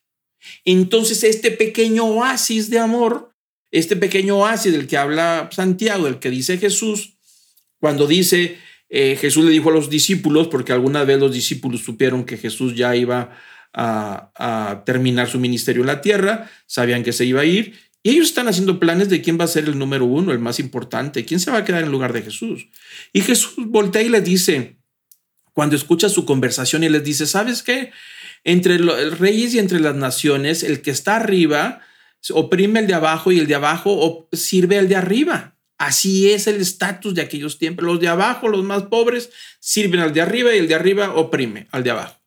[0.66, 3.34] Entonces, este pequeño oasis de amor,
[3.72, 7.18] este pequeño oasis del que habla Santiago, del que dice Jesús,
[7.80, 8.58] cuando dice,
[8.90, 12.76] eh, Jesús le dijo a los discípulos, porque alguna vez los discípulos supieron que Jesús
[12.76, 13.38] ya iba
[13.74, 17.74] a, terminar su ministerio en la tierra, sabían que se iba a ir,
[18.04, 20.60] y ellos están haciendo planes de quién va a ser el número uno, el más
[20.60, 22.68] importante, quién se va a quedar en lugar de Jesús.
[23.14, 24.78] Y Jesús voltea y les dice,
[25.54, 27.92] cuando escucha su conversación y les dice, ¿sabes qué?
[28.44, 31.82] Entre los reyes y entre las naciones, el que está arriba
[32.30, 35.56] oprime el de abajo y el de abajo sirve al de arriba.
[35.78, 37.84] Así es el estatus de aquellos tiempos.
[37.84, 41.68] Los de abajo, los más pobres, sirven al de arriba y el de arriba oprime
[41.72, 42.22] al de abajo.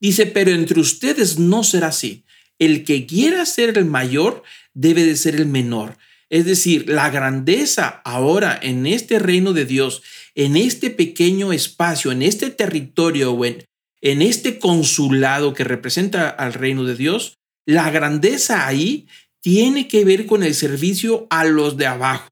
[0.00, 2.24] Dice, pero entre ustedes no será así.
[2.58, 4.42] El que quiera ser el mayor
[4.74, 5.96] debe de ser el menor.
[6.28, 10.02] Es decir, la grandeza ahora en este reino de Dios,
[10.34, 13.64] en este pequeño espacio, en este territorio o en,
[14.00, 19.08] en este consulado que representa al reino de Dios, la grandeza ahí
[19.40, 22.28] tiene que ver con el servicio a los de abajo,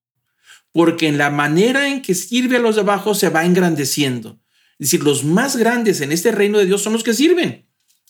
[0.73, 4.41] porque en la manera en que sirve a los de abajo se va engrandeciendo.
[4.79, 7.67] Es decir, los más grandes en este reino de Dios son los que sirven.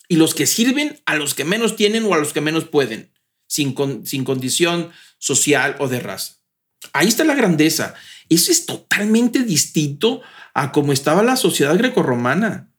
[0.08, 3.12] Y los que sirven a los que menos tienen o a los que menos pueden,
[3.48, 6.36] sin, sin condición social o de raza.
[6.92, 7.94] Ahí está la grandeza.
[8.28, 10.22] Eso es totalmente distinto
[10.54, 12.72] a cómo estaba la sociedad grecorromana.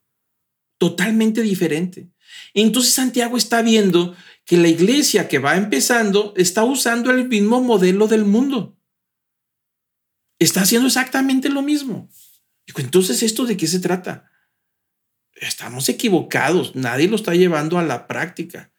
[0.78, 2.10] Totalmente diferente.
[2.54, 4.16] Entonces Santiago está viendo
[4.46, 8.78] que la iglesia que va empezando está usando el mismo modelo del mundo.
[10.40, 12.10] Está haciendo exactamente lo mismo.
[12.76, 14.30] Entonces, ¿esto de qué se trata?
[15.36, 18.72] Estamos equivocados, nadie lo está llevando a la práctica.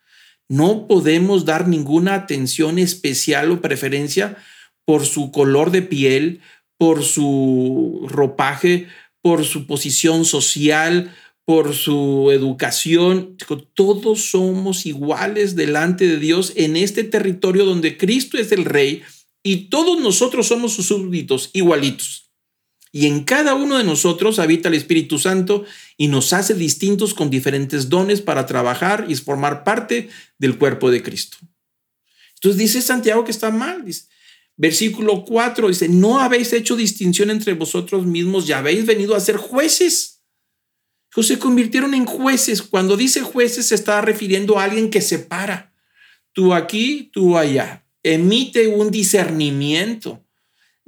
[0.49, 4.37] No podemos dar ninguna atención especial o preferencia
[4.85, 6.41] por su color de piel,
[6.79, 8.89] por su ropaje,
[9.21, 11.15] por su posición social,
[11.49, 13.39] por su educación.
[13.73, 19.01] Todos somos iguales delante de Dios en este territorio donde Cristo es el rey
[19.43, 22.31] y todos nosotros somos sus súbditos igualitos.
[22.93, 25.65] Y en cada uno de nosotros habita el Espíritu Santo
[25.97, 31.03] y nos hace distintos con diferentes dones para trabajar y formar parte del cuerpo de
[31.03, 31.39] Cristo.
[32.35, 33.87] Entonces dice Santiago que está mal.
[33.87, 34.05] Dice,
[34.59, 39.39] versículo 4 dice, no habéis hecho distinción entre vosotros mismos y habéis venido a ser
[39.39, 40.18] jueces.
[41.21, 42.63] Se convirtieron en jueces.
[42.63, 45.73] Cuando dice jueces se está refiriendo a alguien que separa.
[46.33, 47.85] Tú aquí, tú allá.
[48.03, 50.23] Emite un discernimiento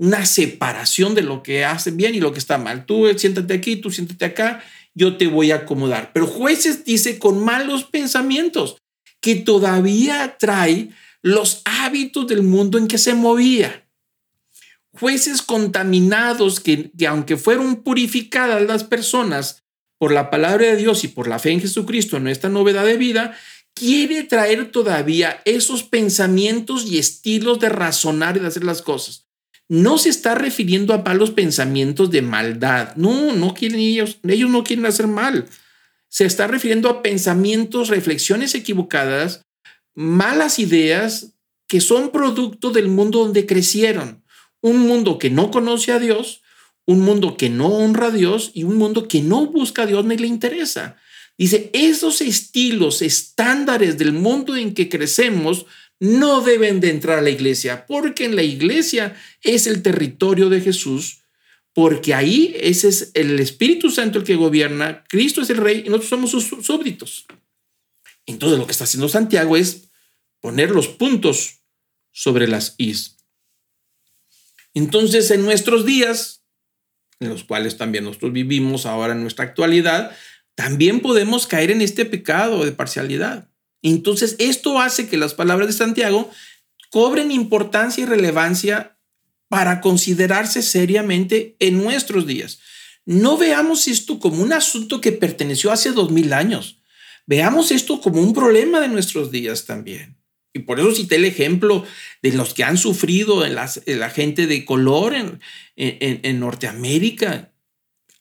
[0.01, 2.87] una separación de lo que hace bien y lo que está mal.
[2.87, 4.65] Tú siéntate aquí, tú siéntate acá,
[4.95, 6.13] yo te voy a acomodar.
[6.15, 8.79] Pero jueces dice con malos pensamientos,
[9.21, 10.89] que todavía trae
[11.21, 13.87] los hábitos del mundo en que se movía.
[14.93, 19.60] Jueces contaminados que, que aunque fueron purificadas las personas
[20.01, 22.97] por la palabra de Dios y por la fe en Jesucristo en esta novedad de
[22.97, 23.37] vida,
[23.75, 29.31] quiere traer todavía esos pensamientos y estilos de razonar y de hacer las cosas
[29.71, 32.97] no se está refiriendo a malos pensamientos de maldad.
[32.97, 35.47] No, no quieren ellos, ellos no quieren hacer mal.
[36.09, 39.47] Se está refiriendo a pensamientos, reflexiones equivocadas,
[39.95, 41.35] malas ideas
[41.69, 44.25] que son producto del mundo donde crecieron.
[44.61, 46.43] Un mundo que no conoce a Dios,
[46.91, 50.05] un mundo que no honra a Dios y un mundo que no busca a Dios
[50.05, 50.97] ni le interesa.
[51.39, 55.67] Dice, esos estilos, estándares del mundo en que crecemos
[56.01, 60.61] no deben de entrar a la iglesia, porque en la iglesia es el territorio de
[60.61, 61.19] Jesús,
[61.73, 65.91] porque ahí ese es el Espíritu Santo el que gobierna, Cristo es el rey y
[65.91, 67.27] nosotros somos sus súbditos.
[68.27, 69.91] Entonces lo que está haciendo Santiago es
[70.41, 71.61] poner los puntos
[72.11, 73.17] sobre las is.
[74.75, 76.40] Entonces, en nuestros días,
[77.21, 80.17] en los cuales también nosotros vivimos ahora en nuestra actualidad,
[80.55, 83.49] también podemos caer en este pecado de parcialidad.
[83.83, 86.31] Entonces, esto hace que las palabras de Santiago
[86.91, 88.99] cobren importancia y relevancia
[89.49, 92.61] para considerarse seriamente en nuestros días.
[93.05, 96.81] No veamos esto como un asunto que perteneció hace dos mil años.
[97.27, 100.20] Veamos esto como un problema de nuestros días también.
[100.53, 101.85] Y por eso cité el ejemplo
[102.23, 105.41] de los que han sufrido en, la gente de color en,
[105.77, 107.53] en, Norteamérica.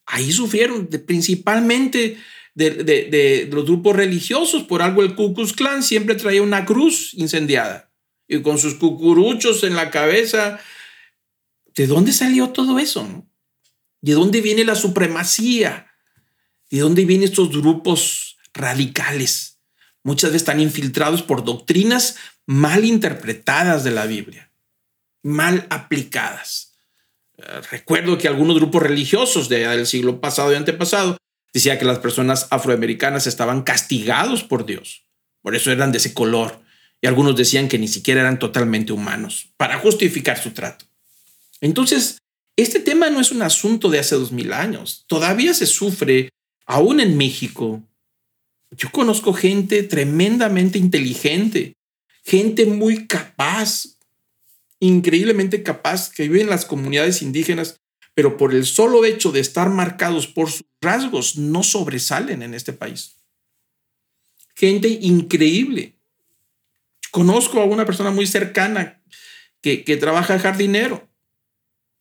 [0.05, 2.17] Ahí sufrieron principalmente
[2.53, 4.63] de, los grupos religiosos.
[4.63, 7.91] Por algo el Ku Klux Klan siempre traía una cruz incendiada
[8.27, 10.59] y con sus cucuruchos en la cabeza.
[11.75, 13.25] ¿De dónde salió todo eso?
[14.01, 15.87] ¿De dónde viene la supremacía?
[16.69, 19.48] ¿De dónde vienen estos grupos radicales?
[20.09, 22.15] Muchas veces están infiltrados por doctrinas
[22.47, 24.51] mal interpretadas de la Biblia,
[25.21, 26.73] mal aplicadas.
[27.37, 31.17] Eh, recuerdo que algunos grupos religiosos del siglo pasado y antepasado
[31.53, 35.05] decían que las personas afroamericanas estaban castigados por Dios,
[35.43, 36.59] por eso eran de ese color,
[37.01, 40.85] y algunos decían que ni siquiera eran totalmente humanos, para justificar su trato.
[41.61, 42.17] Entonces,
[42.57, 46.29] este tema no es un asunto de hace dos mil años, todavía se sufre,
[46.65, 47.83] aún en México,
[48.71, 51.75] yo conozco gente tremendamente inteligente,
[52.23, 53.97] gente muy capaz,
[54.79, 57.81] increíblemente capaz, que vive en las comunidades indígenas,
[58.13, 62.73] pero por el solo hecho de estar marcados por sus rasgos, no sobresalen en este
[62.73, 63.15] país.
[64.55, 65.95] Gente increíble.
[67.11, 69.01] Conozco a una persona muy cercana
[69.61, 71.09] que, que trabaja jardinero.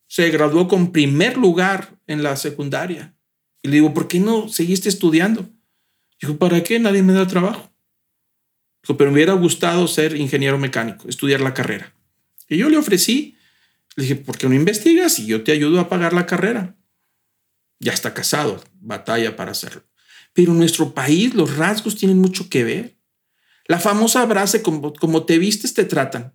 [0.07, 3.15] Se graduó con primer lugar en la secundaria.
[3.63, 5.49] Y le digo, ¿por qué no seguiste estudiando?
[6.21, 6.79] Dijo, ¿para qué?
[6.79, 7.73] Nadie me da trabajo.
[8.83, 11.95] Dijo, pero me hubiera gustado ser ingeniero mecánico, estudiar la carrera.
[12.49, 13.37] Y yo le ofrecí,
[13.97, 16.77] le dije, ¿por qué no investigas y yo te ayudo a pagar la carrera?
[17.81, 19.85] Ya está casado, batalla para hacerlo.
[20.33, 22.99] Pero en nuestro país los rasgos tienen mucho que ver.
[23.67, 26.35] La famosa frase, como, como te vistes, te tratan.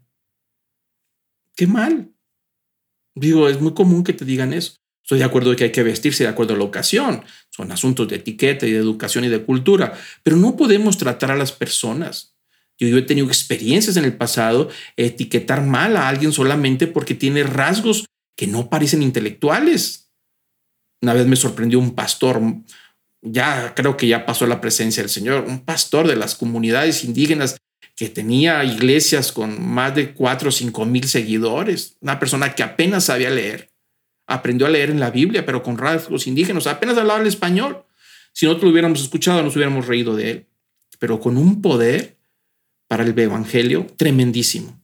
[1.55, 2.13] Qué mal.
[3.15, 4.82] Digo, es muy común que te digan eso.
[5.04, 7.24] Estoy de acuerdo de que hay que vestirse de acuerdo a la ocasión.
[7.49, 9.93] Son asuntos de etiqueta y de educación y de cultura,
[10.24, 12.36] pero no podemos tratar a las personas.
[12.80, 18.06] Yo, he tenido experiencias en el pasado etiquetar mal a alguien solamente porque tiene rasgos
[18.36, 20.10] que no parecen intelectuales.
[21.01, 22.41] Una vez me sorprendió un pastor,
[23.22, 27.58] ya creo que ya pasó la presencia del Señor, un pastor de las comunidades indígenas
[27.95, 33.06] que tenía iglesias con más de cuatro o cinco mil seguidores, una persona que apenas
[33.06, 33.72] sabía leer
[34.28, 37.86] aprendió a leer en la Biblia, pero con rasgos indígenas, apenas hablaba el español.
[38.32, 40.47] Si nosotros lo hubiéramos escuchado, nos hubiéramos reído de él,
[40.99, 42.17] pero con un poder
[42.88, 44.82] para el Evangelio tremendísimo.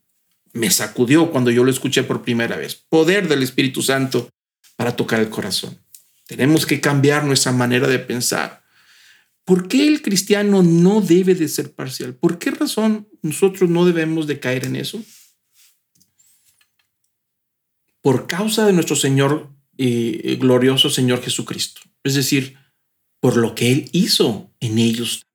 [0.54, 2.76] Me sacudió cuando yo lo escuché por primera vez.
[2.76, 4.30] Poder del Espíritu Santo
[4.76, 5.78] para tocar el corazón.
[6.26, 8.64] Tenemos que cambiar nuestra manera de pensar.
[9.46, 12.14] ¿Por qué el cristiano no debe de ser parcial?
[12.14, 15.04] ¿Por qué razón nosotros no debemos de caer en eso?
[18.02, 21.82] Por causa de nuestro Señor glorioso Señor Jesucristo.
[22.04, 22.58] Es decir,
[23.20, 25.26] por lo que Él hizo en ellos.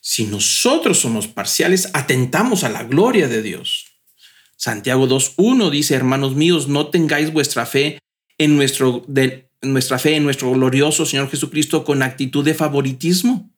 [0.00, 3.86] Si nosotros somos parciales, atentamos a la gloria de Dios.
[4.56, 7.98] Santiago 2.1 dice, hermanos míos, no tengáis vuestra fe
[8.38, 13.50] en nuestro, de, nuestra fe en nuestro glorioso Señor Jesucristo con actitud de favoritismo.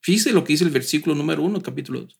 [0.00, 2.18] Fíjese lo que dice el versículo número 1, capítulo 2.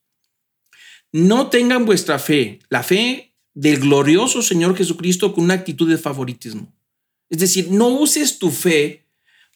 [1.12, 6.72] No tengan vuestra fe, la fe del glorioso Señor Jesucristo con una actitud de favoritismo.
[7.28, 9.06] Es decir, no uses tu fe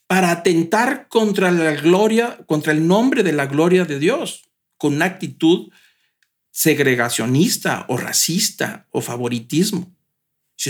[0.07, 4.45] para atentar contra la gloria, contra el nombre de la gloria de Dios,
[4.77, 5.71] con una actitud
[6.51, 9.93] segregacionista o racista o favoritismo.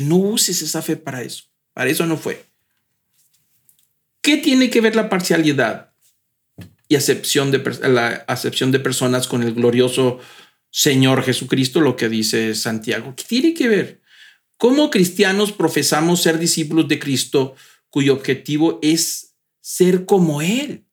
[0.02, 1.44] no uses esa fe para eso.
[1.74, 2.46] Para eso no fue.
[4.22, 5.92] ¿Qué tiene que ver la parcialidad
[6.88, 6.96] y
[7.50, 10.20] de, la acepción de personas con el glorioso
[10.76, 13.14] Señor Jesucristo, lo que dice Santiago.
[13.14, 14.00] ¿Qué tiene que ver?
[14.56, 17.54] ¿Cómo cristianos profesamos ser discípulos de Cristo
[17.90, 20.84] cuyo objetivo es ser como Él?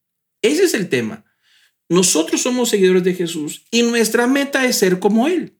[0.44, 1.26] Ese es el tema.
[1.90, 5.58] Nosotros somos seguidores de Jesús y nuestra meta es ser como Él.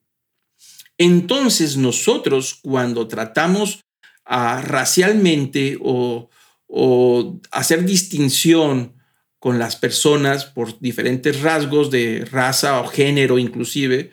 [1.00, 3.84] Entonces nosotros cuando tratamos
[4.24, 6.30] racialmente o,
[6.68, 9.01] o hacer distinción
[9.42, 14.12] con las personas por diferentes rasgos de raza o género inclusive,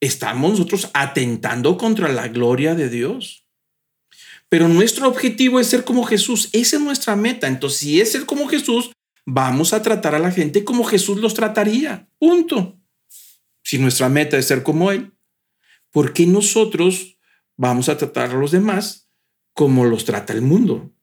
[0.00, 3.46] estamos nosotros atentando contra la gloria de Dios.
[4.50, 7.48] Pero nuestro objetivo es ser como Jesús, esa es nuestra meta.
[7.48, 8.92] Entonces, si es ser como Jesús,
[9.24, 12.10] vamos a tratar a la gente como Jesús los trataría.
[12.18, 12.78] Punto.
[13.62, 15.14] Si nuestra meta es ser como Él,
[15.90, 17.16] ¿por qué nosotros
[17.56, 19.08] vamos a tratar a los demás
[19.54, 20.93] como los trata el mundo?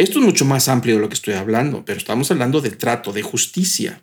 [0.00, 3.12] Esto es mucho más amplio de lo que estoy hablando, pero estamos hablando de trato,
[3.12, 4.02] de justicia.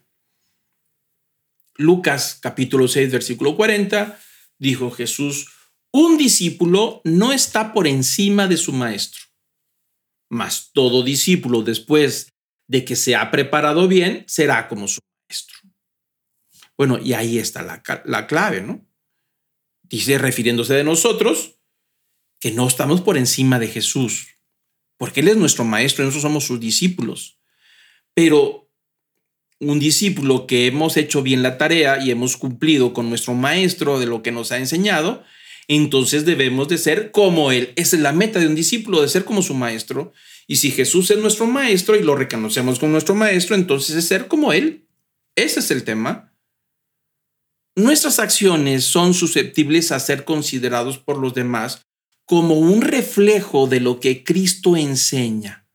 [1.74, 4.20] Lucas capítulo 6, versículo 40,
[4.60, 5.50] dijo Jesús,
[5.92, 9.24] un discípulo no está por encima de su maestro,
[10.30, 12.32] mas todo discípulo después
[12.68, 15.58] de que se ha preparado bien será como su maestro.
[16.78, 18.86] Bueno, y ahí está la, la clave, ¿no?
[19.82, 21.56] Dice, refiriéndose de nosotros,
[22.40, 24.37] que no estamos por encima de Jesús,
[24.98, 27.40] porque Él es nuestro maestro nosotros somos sus discípulos.
[28.14, 28.70] Pero
[29.60, 34.06] un discípulo que hemos hecho bien la tarea y hemos cumplido con nuestro maestro de
[34.06, 35.24] lo que nos ha enseñado,
[35.68, 37.74] entonces debemos de ser como Él.
[37.76, 40.14] Esa es la meta de un discípulo, de ser como su maestro.
[40.48, 44.28] Y si Jesús es nuestro maestro y lo reconocemos como nuestro maestro, entonces es ser
[44.28, 44.88] como Él.
[45.36, 46.34] Ese es el tema.
[47.76, 51.87] Nuestras acciones son susceptibles a ser considerados por los demás
[52.28, 55.66] como un reflejo de lo que Cristo enseña.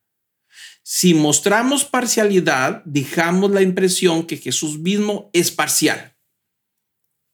[0.82, 6.14] Si mostramos parcialidad, dejamos la impresión que Jesús mismo es parcial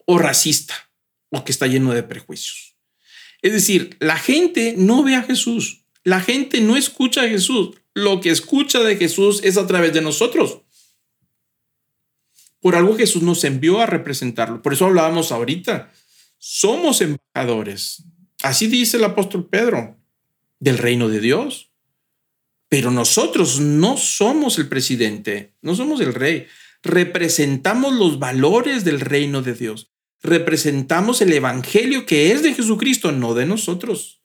[0.06, 0.74] o racista
[1.30, 2.76] o que está lleno de prejuicios.
[3.42, 8.20] Es decir, la gente no ve a Jesús, la gente no escucha a Jesús, lo
[8.20, 10.60] que escucha de Jesús es a través de nosotros.
[12.60, 14.62] Por algo Jesús nos envió a representarlo.
[14.62, 15.92] Por eso hablábamos ahorita.
[16.38, 18.04] Somos embajadores.
[18.42, 19.98] Así dice el apóstol Pedro
[20.60, 21.72] del reino de Dios.
[22.68, 26.46] Pero nosotros no somos el presidente, no somos el rey.
[26.82, 29.90] Representamos los valores del reino de Dios.
[30.22, 34.22] Representamos el evangelio que es de Jesucristo, no de nosotros.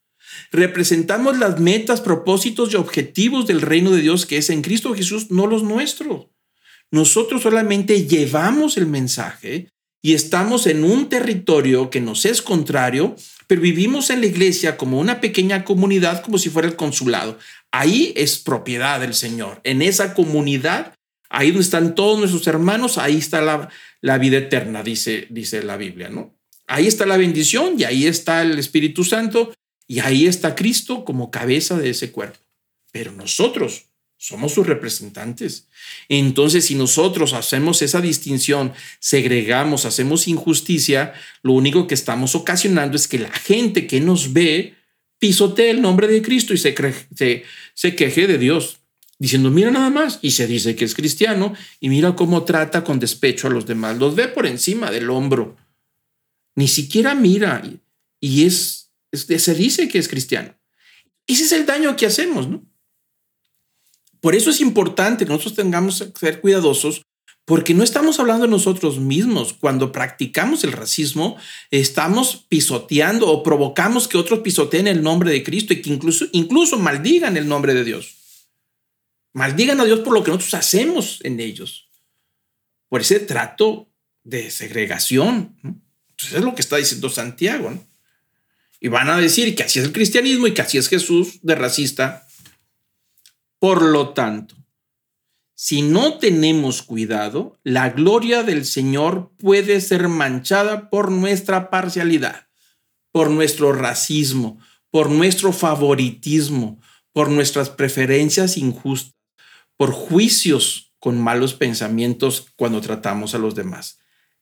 [0.51, 5.32] Representamos las metas, propósitos y objetivos del reino de Dios que es en Cristo Jesús,
[5.32, 6.28] no los nuestros.
[6.91, 9.72] Nosotros solamente llevamos el mensaje
[10.06, 13.16] y estamos en un territorio que nos es contrario,
[13.47, 17.39] pero vivimos en la iglesia como una pequeña comunidad, como si fuera el consulado.
[17.72, 19.62] Ahí es propiedad del Señor.
[19.64, 20.93] En esa comunidad,
[21.30, 23.70] ahí donde están todos nuestros hermanos, ahí está la,
[24.01, 26.36] la vida eterna, dice, dice la Biblia, ¿no?
[26.68, 29.54] Ahí está la bendición y ahí está el Espíritu Santo
[29.88, 32.39] y ahí está Cristo como cabeza de ese cuerpo.
[32.91, 33.86] Pero nosotros
[34.24, 35.67] somos sus representantes.
[36.07, 43.09] Entonces, si nosotros hacemos esa distinción, segregamos, hacemos injusticia, lo único que estamos ocasionando es
[43.09, 44.76] que la gente que nos ve
[45.19, 48.80] pisotee el nombre de Cristo y se, queje de Dios,
[49.19, 52.99] diciendo, mira nada más, y se dice que es cristiano, y mira cómo trata con
[52.99, 55.57] despecho a los demás, los ve por encima del hombro,
[56.55, 57.61] ni siquiera mira,
[58.21, 60.55] y es, se dice que es cristiano.
[61.28, 62.72] Ese es el daño que hacemos, ¿no?
[64.24, 67.01] Por eso es importante que nosotros tengamos que ser cuidadosos
[67.43, 69.51] porque no estamos hablando de nosotros mismos.
[69.51, 71.36] Cuando practicamos el racismo,
[71.71, 76.80] estamos pisoteando o provocamos que otros pisoteen el nombre de Cristo y que incluso, incluso
[76.80, 78.15] maldigan el nombre de Dios.
[79.34, 81.89] Maldigan a Dios por lo que nosotros hacemos en ellos.
[82.88, 83.89] Por ese trato
[84.24, 85.57] de segregación.
[85.63, 87.78] Entonces es lo que está diciendo Santiago.
[88.80, 91.55] Y van a decir que así es el cristianismo y que así es Jesús de
[91.55, 92.26] racista.
[93.64, 94.57] Por lo tanto,
[95.55, 102.49] si no tenemos cuidado, la gloria del Señor puede ser manchada por nuestra parcialidad,
[103.14, 104.59] por nuestro racismo,
[104.89, 106.82] por nuestro favoritismo,
[107.14, 109.16] por nuestras preferencias injustas,
[109.78, 113.97] por juicios con malos pensamientos cuando tratamos a los demás.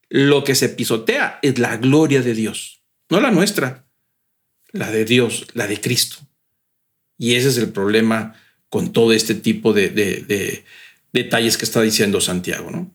[0.10, 3.88] Lo que se pisotea es la gloria de Dios, no la nuestra,
[4.72, 6.18] la de Dios, la de Cristo.
[7.20, 8.41] Y ese es el problema
[8.72, 10.64] con todo este tipo de,
[11.12, 12.72] detalles que está diciendo Santiago.
[12.72, 12.90] ¿no?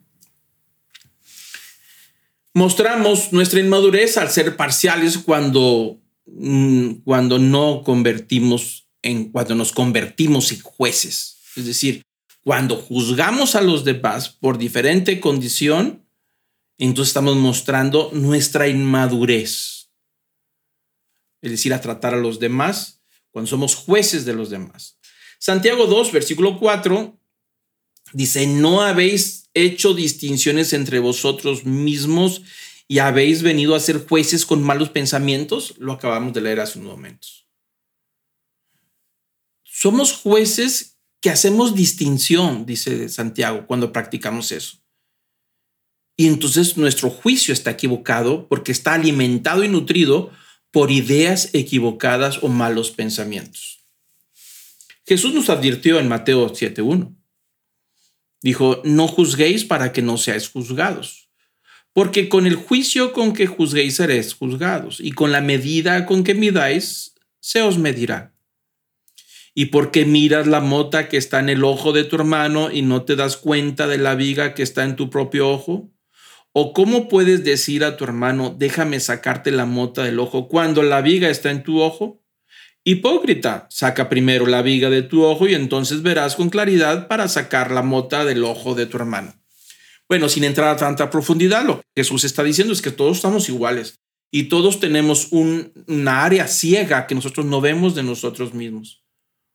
[2.55, 10.51] Mostramos nuestra inmadurez al ser parciales cuando, mm, cuando no convertimos en, cuando nos convertimos
[10.51, 11.43] en jueces.
[11.57, 12.03] Es decir,
[12.43, 16.07] cuando juzgamos a los demás por diferente condición,
[16.79, 19.91] entonces estamos mostrando nuestra inmadurez.
[21.43, 24.96] Es decir, a tratar a los demás cuando somos jueces de los demás.
[25.39, 27.19] Santiago 2, versículo 4,
[28.13, 32.43] dice, no habéis hecho distinciones entre vosotros mismos
[32.89, 35.75] y habéis venido a ser jueces con malos pensamientos.
[35.79, 37.47] Lo acabamos de leer hace unos momentos.
[39.65, 44.79] Somos jueces que hacemos distinción, dice Santiago, cuando practicamos eso.
[46.17, 50.31] Y entonces nuestro juicio está equivocado porque está alimentado y nutrido
[50.71, 53.86] por ideas equivocadas o malos pensamientos.
[55.07, 57.17] Jesús nos advirtió en Mateo 7.1.
[58.43, 61.31] Dijo, no juzguéis para que no seáis juzgados,
[61.93, 66.35] porque con el juicio con que juzguéis seréis juzgados, y con la medida con que
[66.35, 68.35] midáis, se os medirá.
[69.55, 73.05] Y porque miras la mota que está en el ojo de tu hermano y no
[73.05, 75.91] te das cuenta de la viga que está en tu propio ojo?
[76.53, 81.01] ¿O cómo puedes decir a tu hermano, déjame sacarte la mota del ojo cuando la
[81.01, 82.26] viga está en tu ojo?
[82.89, 87.73] Hipócrita, saca primero la viga de tu ojo y entonces verás con claridad para sacar
[87.73, 89.35] la mota del ojo de tu hermano.
[90.09, 93.49] Bueno, sin entrar a tanta profundidad, lo que Jesús está diciendo es que todos estamos
[93.49, 93.99] iguales
[94.31, 99.03] y todos tenemos un, una área ciega que nosotros no vemos de nosotros mismos.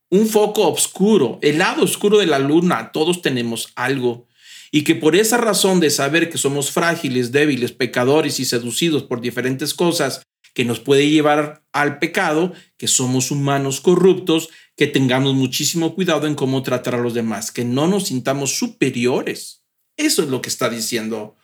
[0.09, 4.27] Un foco oscuro, el lado oscuro de la luna, todos tenemos algo.
[4.71, 9.21] Y que por esa razón de saber que somos frágiles, débiles, pecadores y seducidos por
[9.21, 10.21] diferentes cosas
[10.54, 16.36] que nos puede llevar al pecado, que somos humanos corruptos, que tengamos muchísimo cuidado en
[16.36, 19.62] cómo tratar a los demás, que no nos sintamos superiores
[20.02, 21.36] eso es lo que está diciendo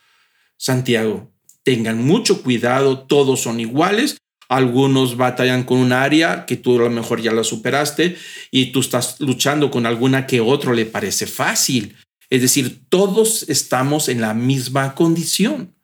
[0.57, 1.31] Santiago.
[1.63, 4.17] Tengan mucho cuidado, todos son iguales.
[4.49, 8.17] Algunos batallan con un área que tú a lo mejor ya la superaste
[8.49, 11.95] y tú estás luchando con alguna que otro le parece fácil.
[12.29, 15.75] Es decir, todos estamos en la misma condición.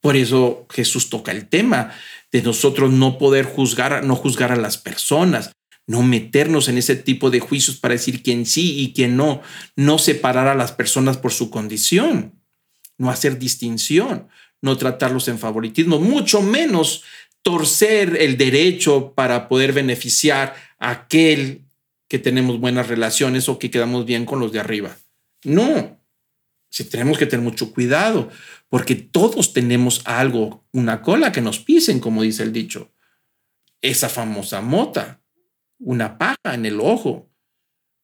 [0.00, 1.92] Por eso Jesús toca el tema
[2.34, 5.52] de nosotros no poder juzgar, no juzgar a las personas,
[5.86, 9.40] no meternos en ese tipo de juicios para decir quién sí y quién no,
[9.76, 12.32] no separar a las personas por su condición,
[12.98, 14.26] no hacer distinción,
[14.60, 17.04] no tratarlos en favoritismo, mucho menos
[17.42, 21.60] torcer el derecho para poder beneficiar a aquel
[22.08, 24.96] que tenemos buenas relaciones o que quedamos bien con los de arriba.
[25.44, 26.00] No,
[26.68, 28.28] si tenemos que tener mucho cuidado,
[28.74, 32.92] porque todos tenemos algo, una cola que nos pisen, como dice el dicho.
[33.80, 35.22] Esa famosa mota
[35.78, 37.30] una paja en el ojo,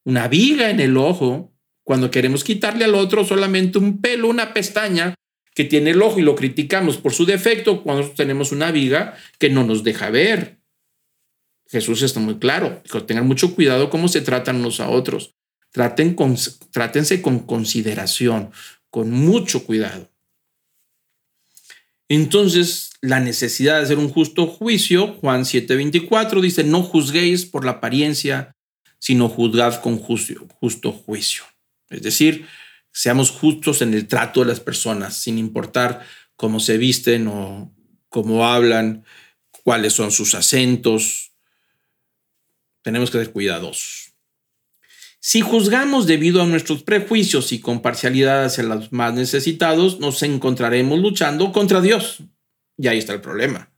[0.05, 1.53] una viga en el ojo,
[1.83, 5.17] cuando queremos quitarle al otro solamente un pelo, una pestaña
[5.57, 9.51] que tiene el ojo y lo criticamos por su defecto cuando tenemos una viga que
[9.51, 10.61] no nos deja ver.
[11.67, 15.35] Jesús está muy claro, tengan mucho cuidado cómo se tratan unos a otros.
[15.73, 16.37] Traten con,
[16.71, 18.53] trátense con consideración,
[18.89, 20.10] con mucho cuidado.
[22.11, 27.71] Entonces, la necesidad de hacer un justo juicio, Juan 7:24 dice, no juzguéis por la
[27.71, 28.57] apariencia,
[28.99, 31.45] sino juzgad con justo, justo juicio.
[31.89, 32.49] Es decir,
[32.91, 36.05] seamos justos en el trato de las personas, sin importar
[36.35, 37.73] cómo se visten o
[38.09, 39.05] cómo hablan,
[39.63, 41.31] cuáles son sus acentos.
[42.83, 44.10] Tenemos que ser cuidadosos.
[45.23, 50.99] Si juzgamos debido a nuestros prejuicios y con parcialidad hacia los más necesitados, nos encontraremos
[50.99, 52.23] luchando contra Dios.
[52.79, 53.71] Y ahí está el problema.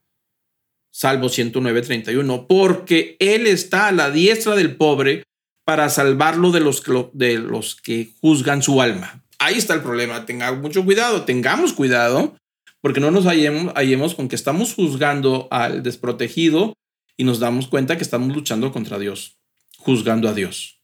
[0.92, 5.24] Salvo 109.31, porque Él está a la diestra del pobre
[5.64, 9.24] para salvarlo de los, de los que juzgan su alma.
[9.40, 10.24] Ahí está el problema.
[10.26, 12.36] Tengamos mucho cuidado, tengamos cuidado,
[12.80, 16.74] porque no nos hallemos, hallemos con que estamos juzgando al desprotegido
[17.16, 19.38] y nos damos cuenta que estamos luchando contra Dios,
[19.78, 20.81] juzgando a Dios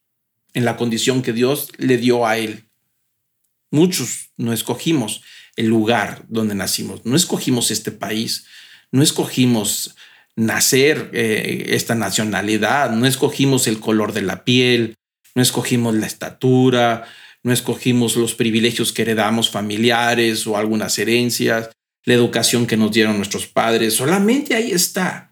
[0.54, 2.68] en la condición que Dios le dio a él.
[3.70, 5.22] Muchos no escogimos
[5.56, 8.46] el lugar donde nacimos, no escogimos este país,
[8.92, 9.96] no escogimos
[10.36, 14.94] nacer eh, esta nacionalidad, no escogimos el color de la piel,
[15.34, 17.04] no escogimos la estatura,
[17.42, 21.70] no escogimos los privilegios que heredamos familiares o algunas herencias,
[22.04, 25.27] la educación que nos dieron nuestros padres, solamente ahí está.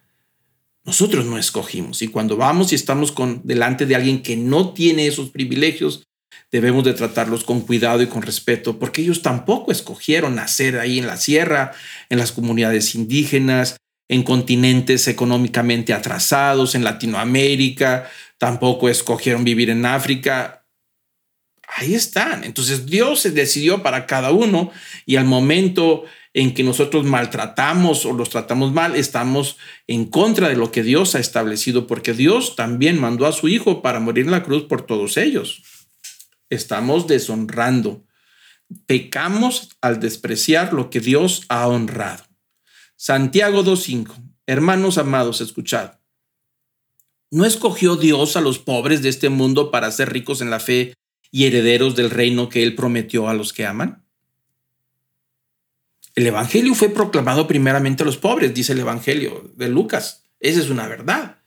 [0.87, 5.09] Nosotros no escogimos y cuando vamos y estamos con, delante de alguien que no tiene
[5.09, 6.05] esos privilegios,
[6.53, 11.09] debemos de tratarlos con cuidado y con respeto, porque ellos tampoco escogieron nacer ahí en
[11.09, 11.73] la sierra,
[12.09, 13.77] en las comunidades indígenas,
[14.09, 18.09] en continentes económicamente atrasados, en Latinoamérica,
[18.39, 20.65] tampoco escogieron vivir en África.
[21.67, 22.45] Ahí están.
[22.45, 24.71] Entonces Dios se decidió para cada uno
[25.05, 26.05] y al momento
[26.37, 29.57] en que nosotros maltratamos o los tratamos mal, estamos
[29.87, 33.81] en contra de lo que Dios ha establecido, porque Dios también mandó a su Hijo
[33.81, 35.63] para morir en la cruz por todos ellos.
[36.51, 38.05] Estamos deshonrando.
[38.85, 42.25] Pecamos al despreciar lo que Dios ha honrado.
[42.97, 44.15] Santiago 2.5.
[44.45, 46.01] Hermanos amados, escuchad.
[47.31, 50.93] ¿No escogió Dios a los pobres de este mundo para ser ricos en la fe
[51.31, 54.06] y herederos del reino que Él prometió a los que aman?
[56.17, 60.25] El Evangelio fue proclamado primeramente a los pobres, dice el Evangelio de Lucas.
[60.41, 61.41] Esa es una verdad.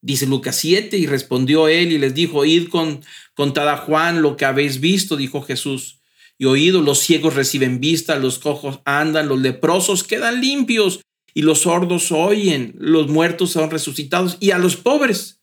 [0.00, 3.02] Dice Lucas 7, y respondió él y les dijo, id con,
[3.34, 6.00] contad Juan lo que habéis visto, dijo Jesús.
[6.38, 11.00] Y oído, los ciegos reciben vista, los cojos andan, los leprosos quedan limpios,
[11.34, 15.40] y los sordos oyen, los muertos son resucitados, y a los pobres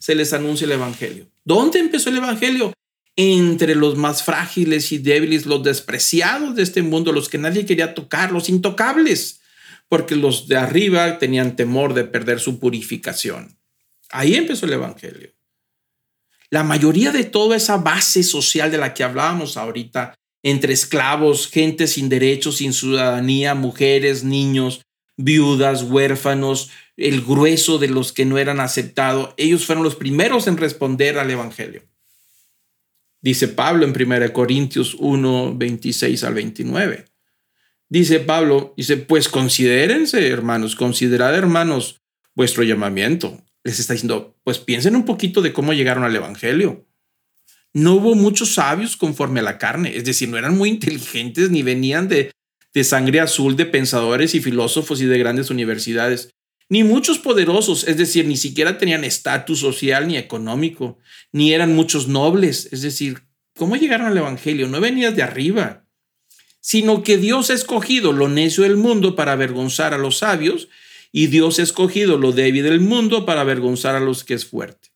[0.00, 1.28] se les anuncia el Evangelio.
[1.44, 2.72] ¿Dónde empezó el Evangelio?
[3.16, 7.94] Entre los más frágiles y débiles, los despreciados de este mundo, los que nadie quería
[7.94, 9.40] tocar, los intocables,
[9.88, 13.58] porque los de arriba tenían temor de perder su purificación.
[14.10, 15.32] Ahí empezó el Evangelio.
[16.50, 21.86] La mayoría de toda esa base social de la que hablábamos ahorita, entre esclavos, gente
[21.86, 24.82] sin derechos, sin ciudadanía, mujeres, niños,
[25.16, 30.56] viudas, huérfanos, el grueso de los que no eran aceptados, ellos fueron los primeros en
[30.56, 31.82] responder al Evangelio.
[33.20, 37.04] Dice Pablo en 1 Corintios 1, 26 al 29.
[37.88, 42.02] Dice Pablo, dice, pues considérense, hermanos, considerad, hermanos,
[42.34, 43.42] vuestro llamamiento.
[43.62, 46.86] Les está diciendo, pues piensen un poquito de cómo llegaron al Evangelio.
[47.72, 51.62] No hubo muchos sabios conforme a la carne, es decir, no eran muy inteligentes ni
[51.62, 52.32] venían de,
[52.72, 56.30] de sangre azul de pensadores y filósofos y de grandes universidades,
[56.68, 60.98] ni muchos poderosos, es decir, ni siquiera tenían estatus social ni económico,
[61.32, 63.22] ni eran muchos nobles, es decir,
[63.56, 64.68] ¿cómo llegaron al Evangelio?
[64.68, 65.84] No venías de arriba,
[66.60, 70.68] sino que Dios ha escogido lo necio del mundo para avergonzar a los sabios,
[71.12, 74.90] y Dios ha escogido lo débil del mundo para avergonzar a los que es fuerte.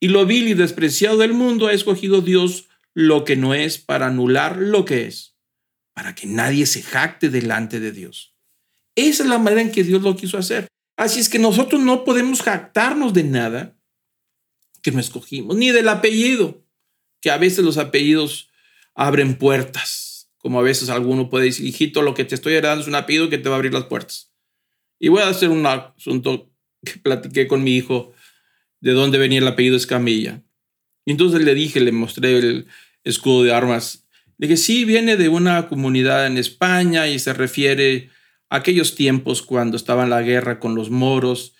[0.00, 4.08] Y lo vil y despreciado del mundo ha escogido Dios lo que no es para
[4.08, 5.36] anular lo que es,
[5.94, 8.34] para que nadie se jacte delante de Dios.
[8.94, 10.66] Esa es la manera en que Dios lo quiso hacer.
[10.98, 13.78] Así es que nosotros no podemos jactarnos de nada
[14.82, 16.66] que no escogimos, ni del apellido,
[17.20, 18.50] que a veces los apellidos
[18.96, 22.88] abren puertas, como a veces alguno puede decir, hijito, lo que te estoy heredando es
[22.88, 24.32] un apellido que te va a abrir las puertas.
[24.98, 26.50] Y voy a hacer un asunto
[26.84, 28.12] que platiqué con mi hijo
[28.80, 30.42] de dónde venía el apellido Escamilla.
[31.04, 32.66] Y entonces le dije, le mostré el
[33.04, 34.04] escudo de armas.
[34.36, 38.10] Le dije, sí, viene de una comunidad en España y se refiere
[38.50, 41.54] aquellos tiempos cuando estaba en la guerra con los moros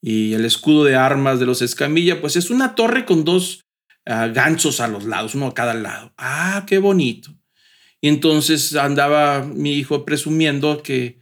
[0.00, 3.64] y el escudo de armas de los Escamilla, pues es una torre con dos
[4.04, 6.12] ah, ganchos a los lados, uno a cada lado.
[6.18, 7.34] Ah, qué bonito.
[8.00, 11.18] Y entonces andaba mi hijo presumiendo que,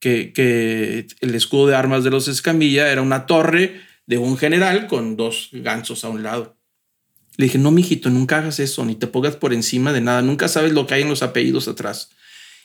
[0.00, 4.88] que, que el escudo de armas de los Escamilla era una torre de un general
[4.88, 6.56] con dos ganchos a un lado.
[7.36, 10.48] Le dije, no, mijito, nunca hagas eso, ni te pongas por encima de nada, nunca
[10.48, 12.10] sabes lo que hay en los apellidos atrás.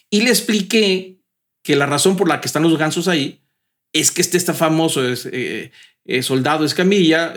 [0.09, 1.19] Y le expliqué
[1.64, 3.41] que la razón por la que están los gansos ahí
[3.93, 5.72] es que este está famoso es, eh,
[6.05, 7.34] eh, soldado Escamilla,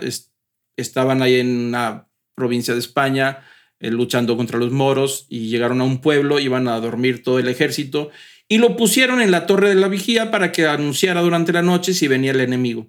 [0.75, 3.43] estaban ahí en una provincia de España
[3.79, 7.47] eh, luchando contra los moros y llegaron a un pueblo, iban a dormir todo el
[7.47, 8.11] ejército
[8.47, 11.93] y lo pusieron en la torre de la vigía para que anunciara durante la noche
[11.93, 12.87] si venía el enemigo.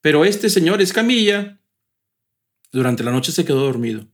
[0.00, 1.60] Pero este señor Escamilla
[2.70, 4.06] durante la noche se quedó dormido.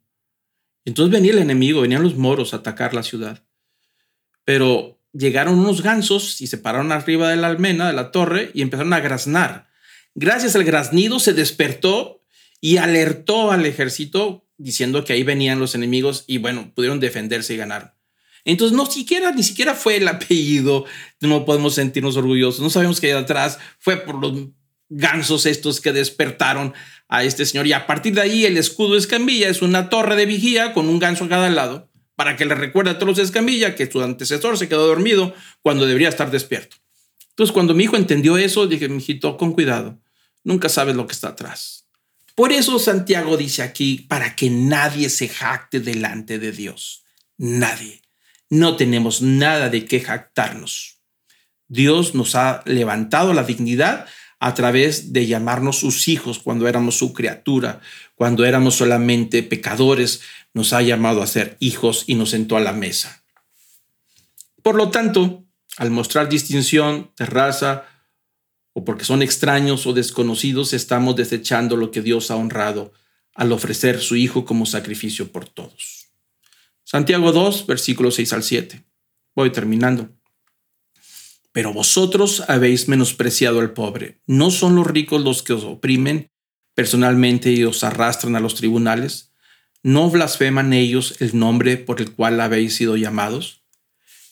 [0.85, 3.45] Entonces venía el enemigo, venían los moros a atacar la ciudad.
[4.45, 8.63] Pero llegaron unos gansos y se pararon arriba de la almena, de la torre, y
[8.63, 9.69] empezaron a graznar.
[10.15, 12.23] Gracias al graznido se despertó
[12.61, 17.57] y alertó al ejército diciendo que ahí venían los enemigos y bueno, pudieron defenderse y
[17.57, 17.97] ganar.
[18.45, 20.85] Entonces, no siquiera, ni siquiera fue el apellido,
[21.21, 24.49] no podemos sentirnos orgullosos, no sabemos que hay atrás, fue por los
[24.89, 26.75] gansos estos que despertaron
[27.09, 30.17] a este señor y a partir de ahí el escudo de Escambilla es una torre
[30.17, 31.90] de vigía con un ganso a cada lado
[32.21, 36.11] para que le recuerde a todos Escamilla que su antecesor se quedó dormido cuando debería
[36.11, 36.77] estar despierto.
[37.31, 39.99] Entonces, cuando mi hijo entendió eso, dije, hijito, con cuidado,
[40.45, 41.87] nunca sabes lo que está atrás.
[42.35, 47.05] Por eso Santiago dice aquí, para que nadie se jacte delante de Dios.
[47.39, 48.03] Nadie.
[48.51, 50.99] No tenemos nada de qué jactarnos.
[51.69, 54.07] Dios nos ha levantado la dignidad
[54.41, 57.81] a través de llamarnos sus hijos cuando éramos su criatura,
[58.15, 60.21] cuando éramos solamente pecadores,
[60.55, 63.25] nos ha llamado a ser hijos y nos sentó a la mesa.
[64.63, 65.45] Por lo tanto,
[65.77, 67.85] al mostrar distinción de raza
[68.73, 72.93] o porque son extraños o desconocidos, estamos desechando lo que Dios ha honrado
[73.35, 76.09] al ofrecer su Hijo como sacrificio por todos.
[76.85, 78.85] Santiago 2, versículos 6 al 7.
[79.35, 80.11] Voy terminando.
[81.53, 84.21] Pero vosotros habéis menospreciado al pobre.
[84.27, 86.31] ¿No son los ricos los que os oprimen
[86.75, 89.30] personalmente y os arrastran a los tribunales?
[89.83, 93.63] ¿No blasfeman ellos el nombre por el cual habéis sido llamados?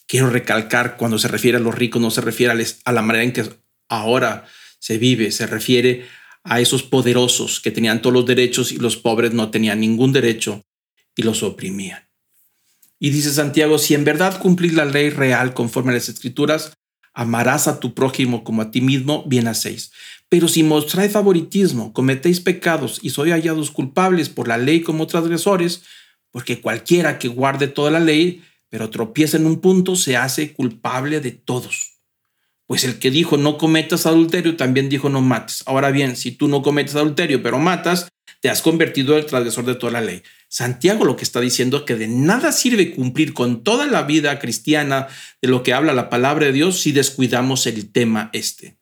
[0.07, 2.53] Quiero recalcar, cuando se refiere a los ricos, no se refiere
[2.85, 3.49] a la manera en que
[3.87, 4.45] ahora
[4.77, 6.05] se vive, se refiere
[6.43, 10.63] a esos poderosos que tenían todos los derechos y los pobres no tenían ningún derecho
[11.15, 12.07] y los oprimían.
[12.99, 16.73] Y dice Santiago, si en verdad cumplís la ley real conforme a las escrituras,
[17.13, 19.91] amarás a tu prójimo como a ti mismo, bien hacéis.
[20.29, 25.81] Pero si mostráis favoritismo, cometéis pecados y sois hallados culpables por la ley como transgresores,
[26.31, 31.19] porque cualquiera que guarde toda la ley, pero tropieza en un punto, se hace culpable
[31.19, 31.99] de todos.
[32.67, 35.63] Pues el que dijo no cometas adulterio, también dijo no mates.
[35.65, 38.07] Ahora bien, si tú no cometes adulterio, pero matas,
[38.41, 40.21] te has convertido en el transgresor de toda la ley.
[40.47, 44.37] Santiago lo que está diciendo es que de nada sirve cumplir con toda la vida
[44.37, 45.07] cristiana
[45.41, 48.78] de lo que habla la palabra de Dios si descuidamos el tema este.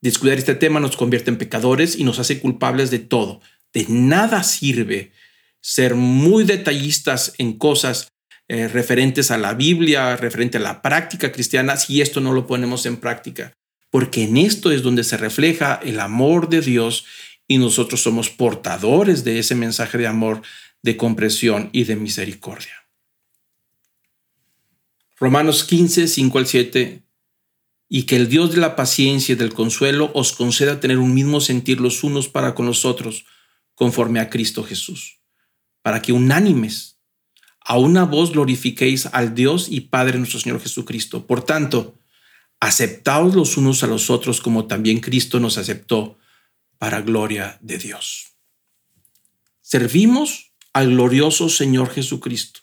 [0.00, 3.40] Descuidar este tema nos convierte en pecadores y nos hace culpables de todo.
[3.72, 5.12] De nada sirve
[5.60, 8.12] ser muy detallistas en cosas
[8.46, 12.86] eh, referentes a la Biblia, referente a la práctica cristiana, si esto no lo ponemos
[12.86, 13.52] en práctica.
[13.90, 17.04] Porque en esto es donde se refleja el amor de Dios
[17.46, 20.42] y nosotros somos portadores de ese mensaje de amor
[20.82, 22.72] de comprensión y de misericordia.
[25.18, 27.02] Romanos 15, 5 al 7.
[27.88, 31.40] Y que el Dios de la paciencia y del consuelo os conceda tener un mismo
[31.40, 33.24] sentir los unos para con los otros,
[33.74, 35.20] conforme a Cristo Jesús,
[35.82, 36.98] para que unánimes
[37.60, 41.26] a una voz glorifiquéis al Dios y Padre nuestro Señor Jesucristo.
[41.26, 41.98] Por tanto,
[42.60, 46.18] aceptaos los unos a los otros como también Cristo nos aceptó
[46.78, 48.36] para gloria de Dios.
[49.60, 52.60] Servimos al glorioso Señor Jesucristo.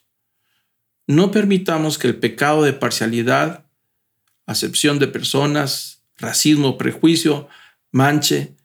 [1.05, 3.64] No permitamos que el pecado de parcialidad,
[4.45, 7.47] acepción de personas, racismo, prejuicio,
[7.91, 8.55] manche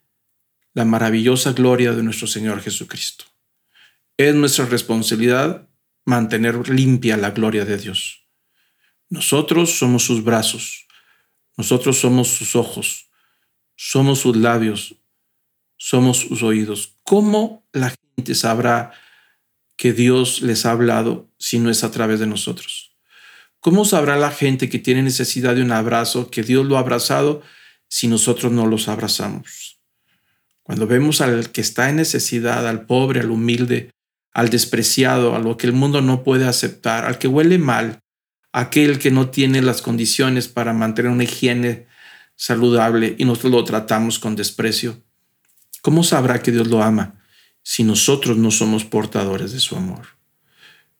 [0.74, 3.24] la maravillosa gloria de nuestro Señor Jesucristo.
[4.16, 5.68] Es nuestra responsabilidad
[6.04, 8.26] mantener limpia la gloria de Dios.
[9.08, 10.86] Nosotros somos sus brazos,
[11.56, 13.10] nosotros somos sus ojos,
[13.76, 14.94] somos sus labios,
[15.76, 16.96] somos sus oídos.
[17.02, 18.92] ¿Cómo la gente sabrá
[19.76, 22.89] que Dios les ha hablado si no es a través de nosotros?
[23.60, 27.42] ¿Cómo sabrá la gente que tiene necesidad de un abrazo que Dios lo ha abrazado
[27.88, 29.78] si nosotros no los abrazamos?
[30.62, 33.90] Cuando vemos al que está en necesidad, al pobre, al humilde,
[34.32, 38.00] al despreciado, a lo que el mundo no puede aceptar, al que huele mal,
[38.52, 41.86] aquel que no tiene las condiciones para mantener una higiene
[42.36, 45.02] saludable y nosotros lo tratamos con desprecio,
[45.82, 47.20] ¿cómo sabrá que Dios lo ama?
[47.62, 50.19] si nosotros no somos portadores de su amor.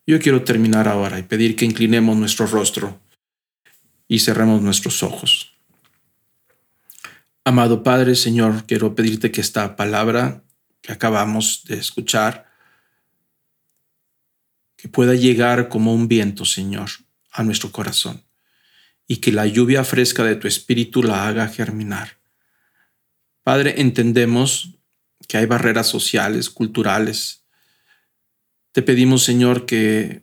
[0.06, 3.00] Yo quiero terminar ahora y pedir que inclinemos nuestro rostro
[4.08, 5.54] y cerremos nuestros ojos.
[7.44, 10.42] Amado Padre, Señor, quiero pedirte que esta palabra
[10.80, 12.50] que acabamos de escuchar,
[14.76, 16.90] que pueda llegar como un viento, Señor,
[17.30, 18.24] a nuestro corazón,
[19.06, 22.18] y que la lluvia fresca de tu espíritu la haga germinar.
[23.42, 24.78] Padre, entendemos
[25.26, 27.39] que hay barreras sociales, culturales.
[28.72, 30.22] Te pedimos, Señor, que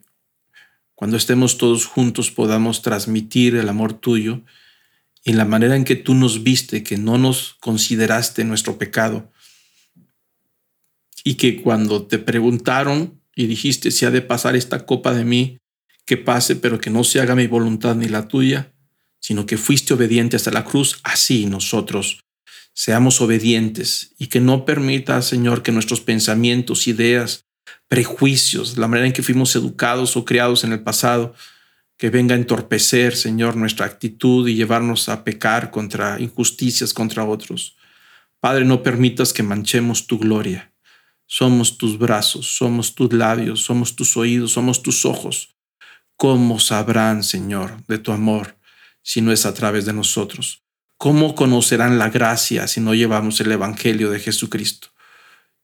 [0.94, 4.42] cuando estemos todos juntos podamos transmitir el amor tuyo
[5.22, 9.30] y la manera en que tú nos viste, que no nos consideraste nuestro pecado.
[11.24, 15.58] Y que cuando te preguntaron y dijiste si ha de pasar esta copa de mí,
[16.06, 18.72] que pase, pero que no se haga mi voluntad ni la tuya,
[19.20, 22.24] sino que fuiste obediente hasta la cruz, así nosotros
[22.72, 27.47] seamos obedientes y que no permita, Señor, que nuestros pensamientos, ideas,
[27.88, 31.34] prejuicios, la manera en que fuimos educados o criados en el pasado,
[31.96, 37.76] que venga a entorpecer, Señor, nuestra actitud y llevarnos a pecar contra injusticias contra otros.
[38.40, 40.72] Padre, no permitas que manchemos tu gloria.
[41.26, 45.56] Somos tus brazos, somos tus labios, somos tus oídos, somos tus ojos.
[46.16, 48.56] ¿Cómo sabrán, Señor, de tu amor
[49.02, 50.62] si no es a través de nosotros?
[50.96, 54.88] ¿Cómo conocerán la gracia si no llevamos el Evangelio de Jesucristo?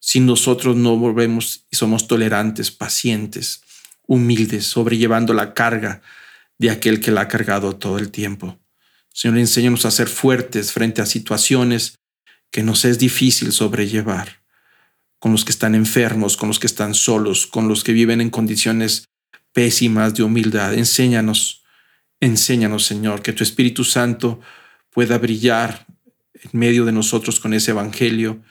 [0.06, 3.62] Si nosotros no volvemos y somos tolerantes, pacientes,
[4.06, 6.02] humildes, sobrellevando la carga
[6.58, 8.60] de aquel que la ha cargado todo el tiempo.
[9.14, 11.98] Señor, enséñanos a ser fuertes frente a situaciones
[12.50, 14.42] que nos es difícil sobrellevar,
[15.18, 18.28] con los que están enfermos, con los que están solos, con los que viven en
[18.28, 19.08] condiciones
[19.54, 20.74] pésimas de humildad.
[20.74, 21.64] Enséñanos,
[22.20, 24.38] enséñanos, Señor, que tu Espíritu Santo
[24.90, 25.86] pueda brillar
[26.34, 28.42] en medio de nosotros con ese Evangelio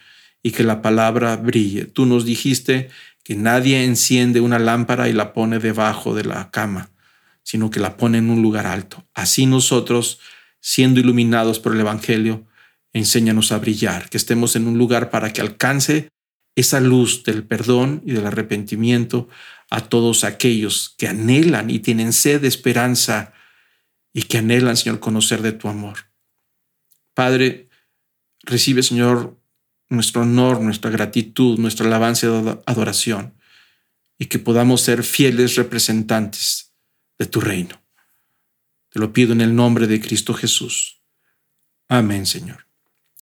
[0.44, 1.86] y que la palabra brille.
[1.86, 2.90] Tú nos dijiste
[3.24, 6.90] que nadie enciende una lámpara y la pone debajo de la cama,
[7.42, 9.08] sino que la pone en un lugar alto.
[9.14, 10.20] Así nosotros,
[10.60, 12.46] siendo iluminados por el Evangelio,
[12.92, 16.10] enséñanos a brillar, que estemos en un lugar para que alcance
[16.54, 19.28] esa luz del perdón y del arrepentimiento
[19.70, 23.32] a todos aquellos que anhelan y tienen sed de esperanza
[24.12, 26.10] y que anhelan, Señor, conocer de tu amor.
[27.14, 27.70] Padre,
[28.42, 29.38] recibe, Señor,
[29.88, 32.30] nuestro honor, nuestra gratitud, nuestra alabanza y
[32.66, 33.34] adoración,
[34.18, 36.74] y que podamos ser fieles representantes
[37.18, 37.80] de tu reino.
[38.90, 41.02] Te lo pido en el nombre de Cristo Jesús.
[41.88, 42.63] Amén, Señor.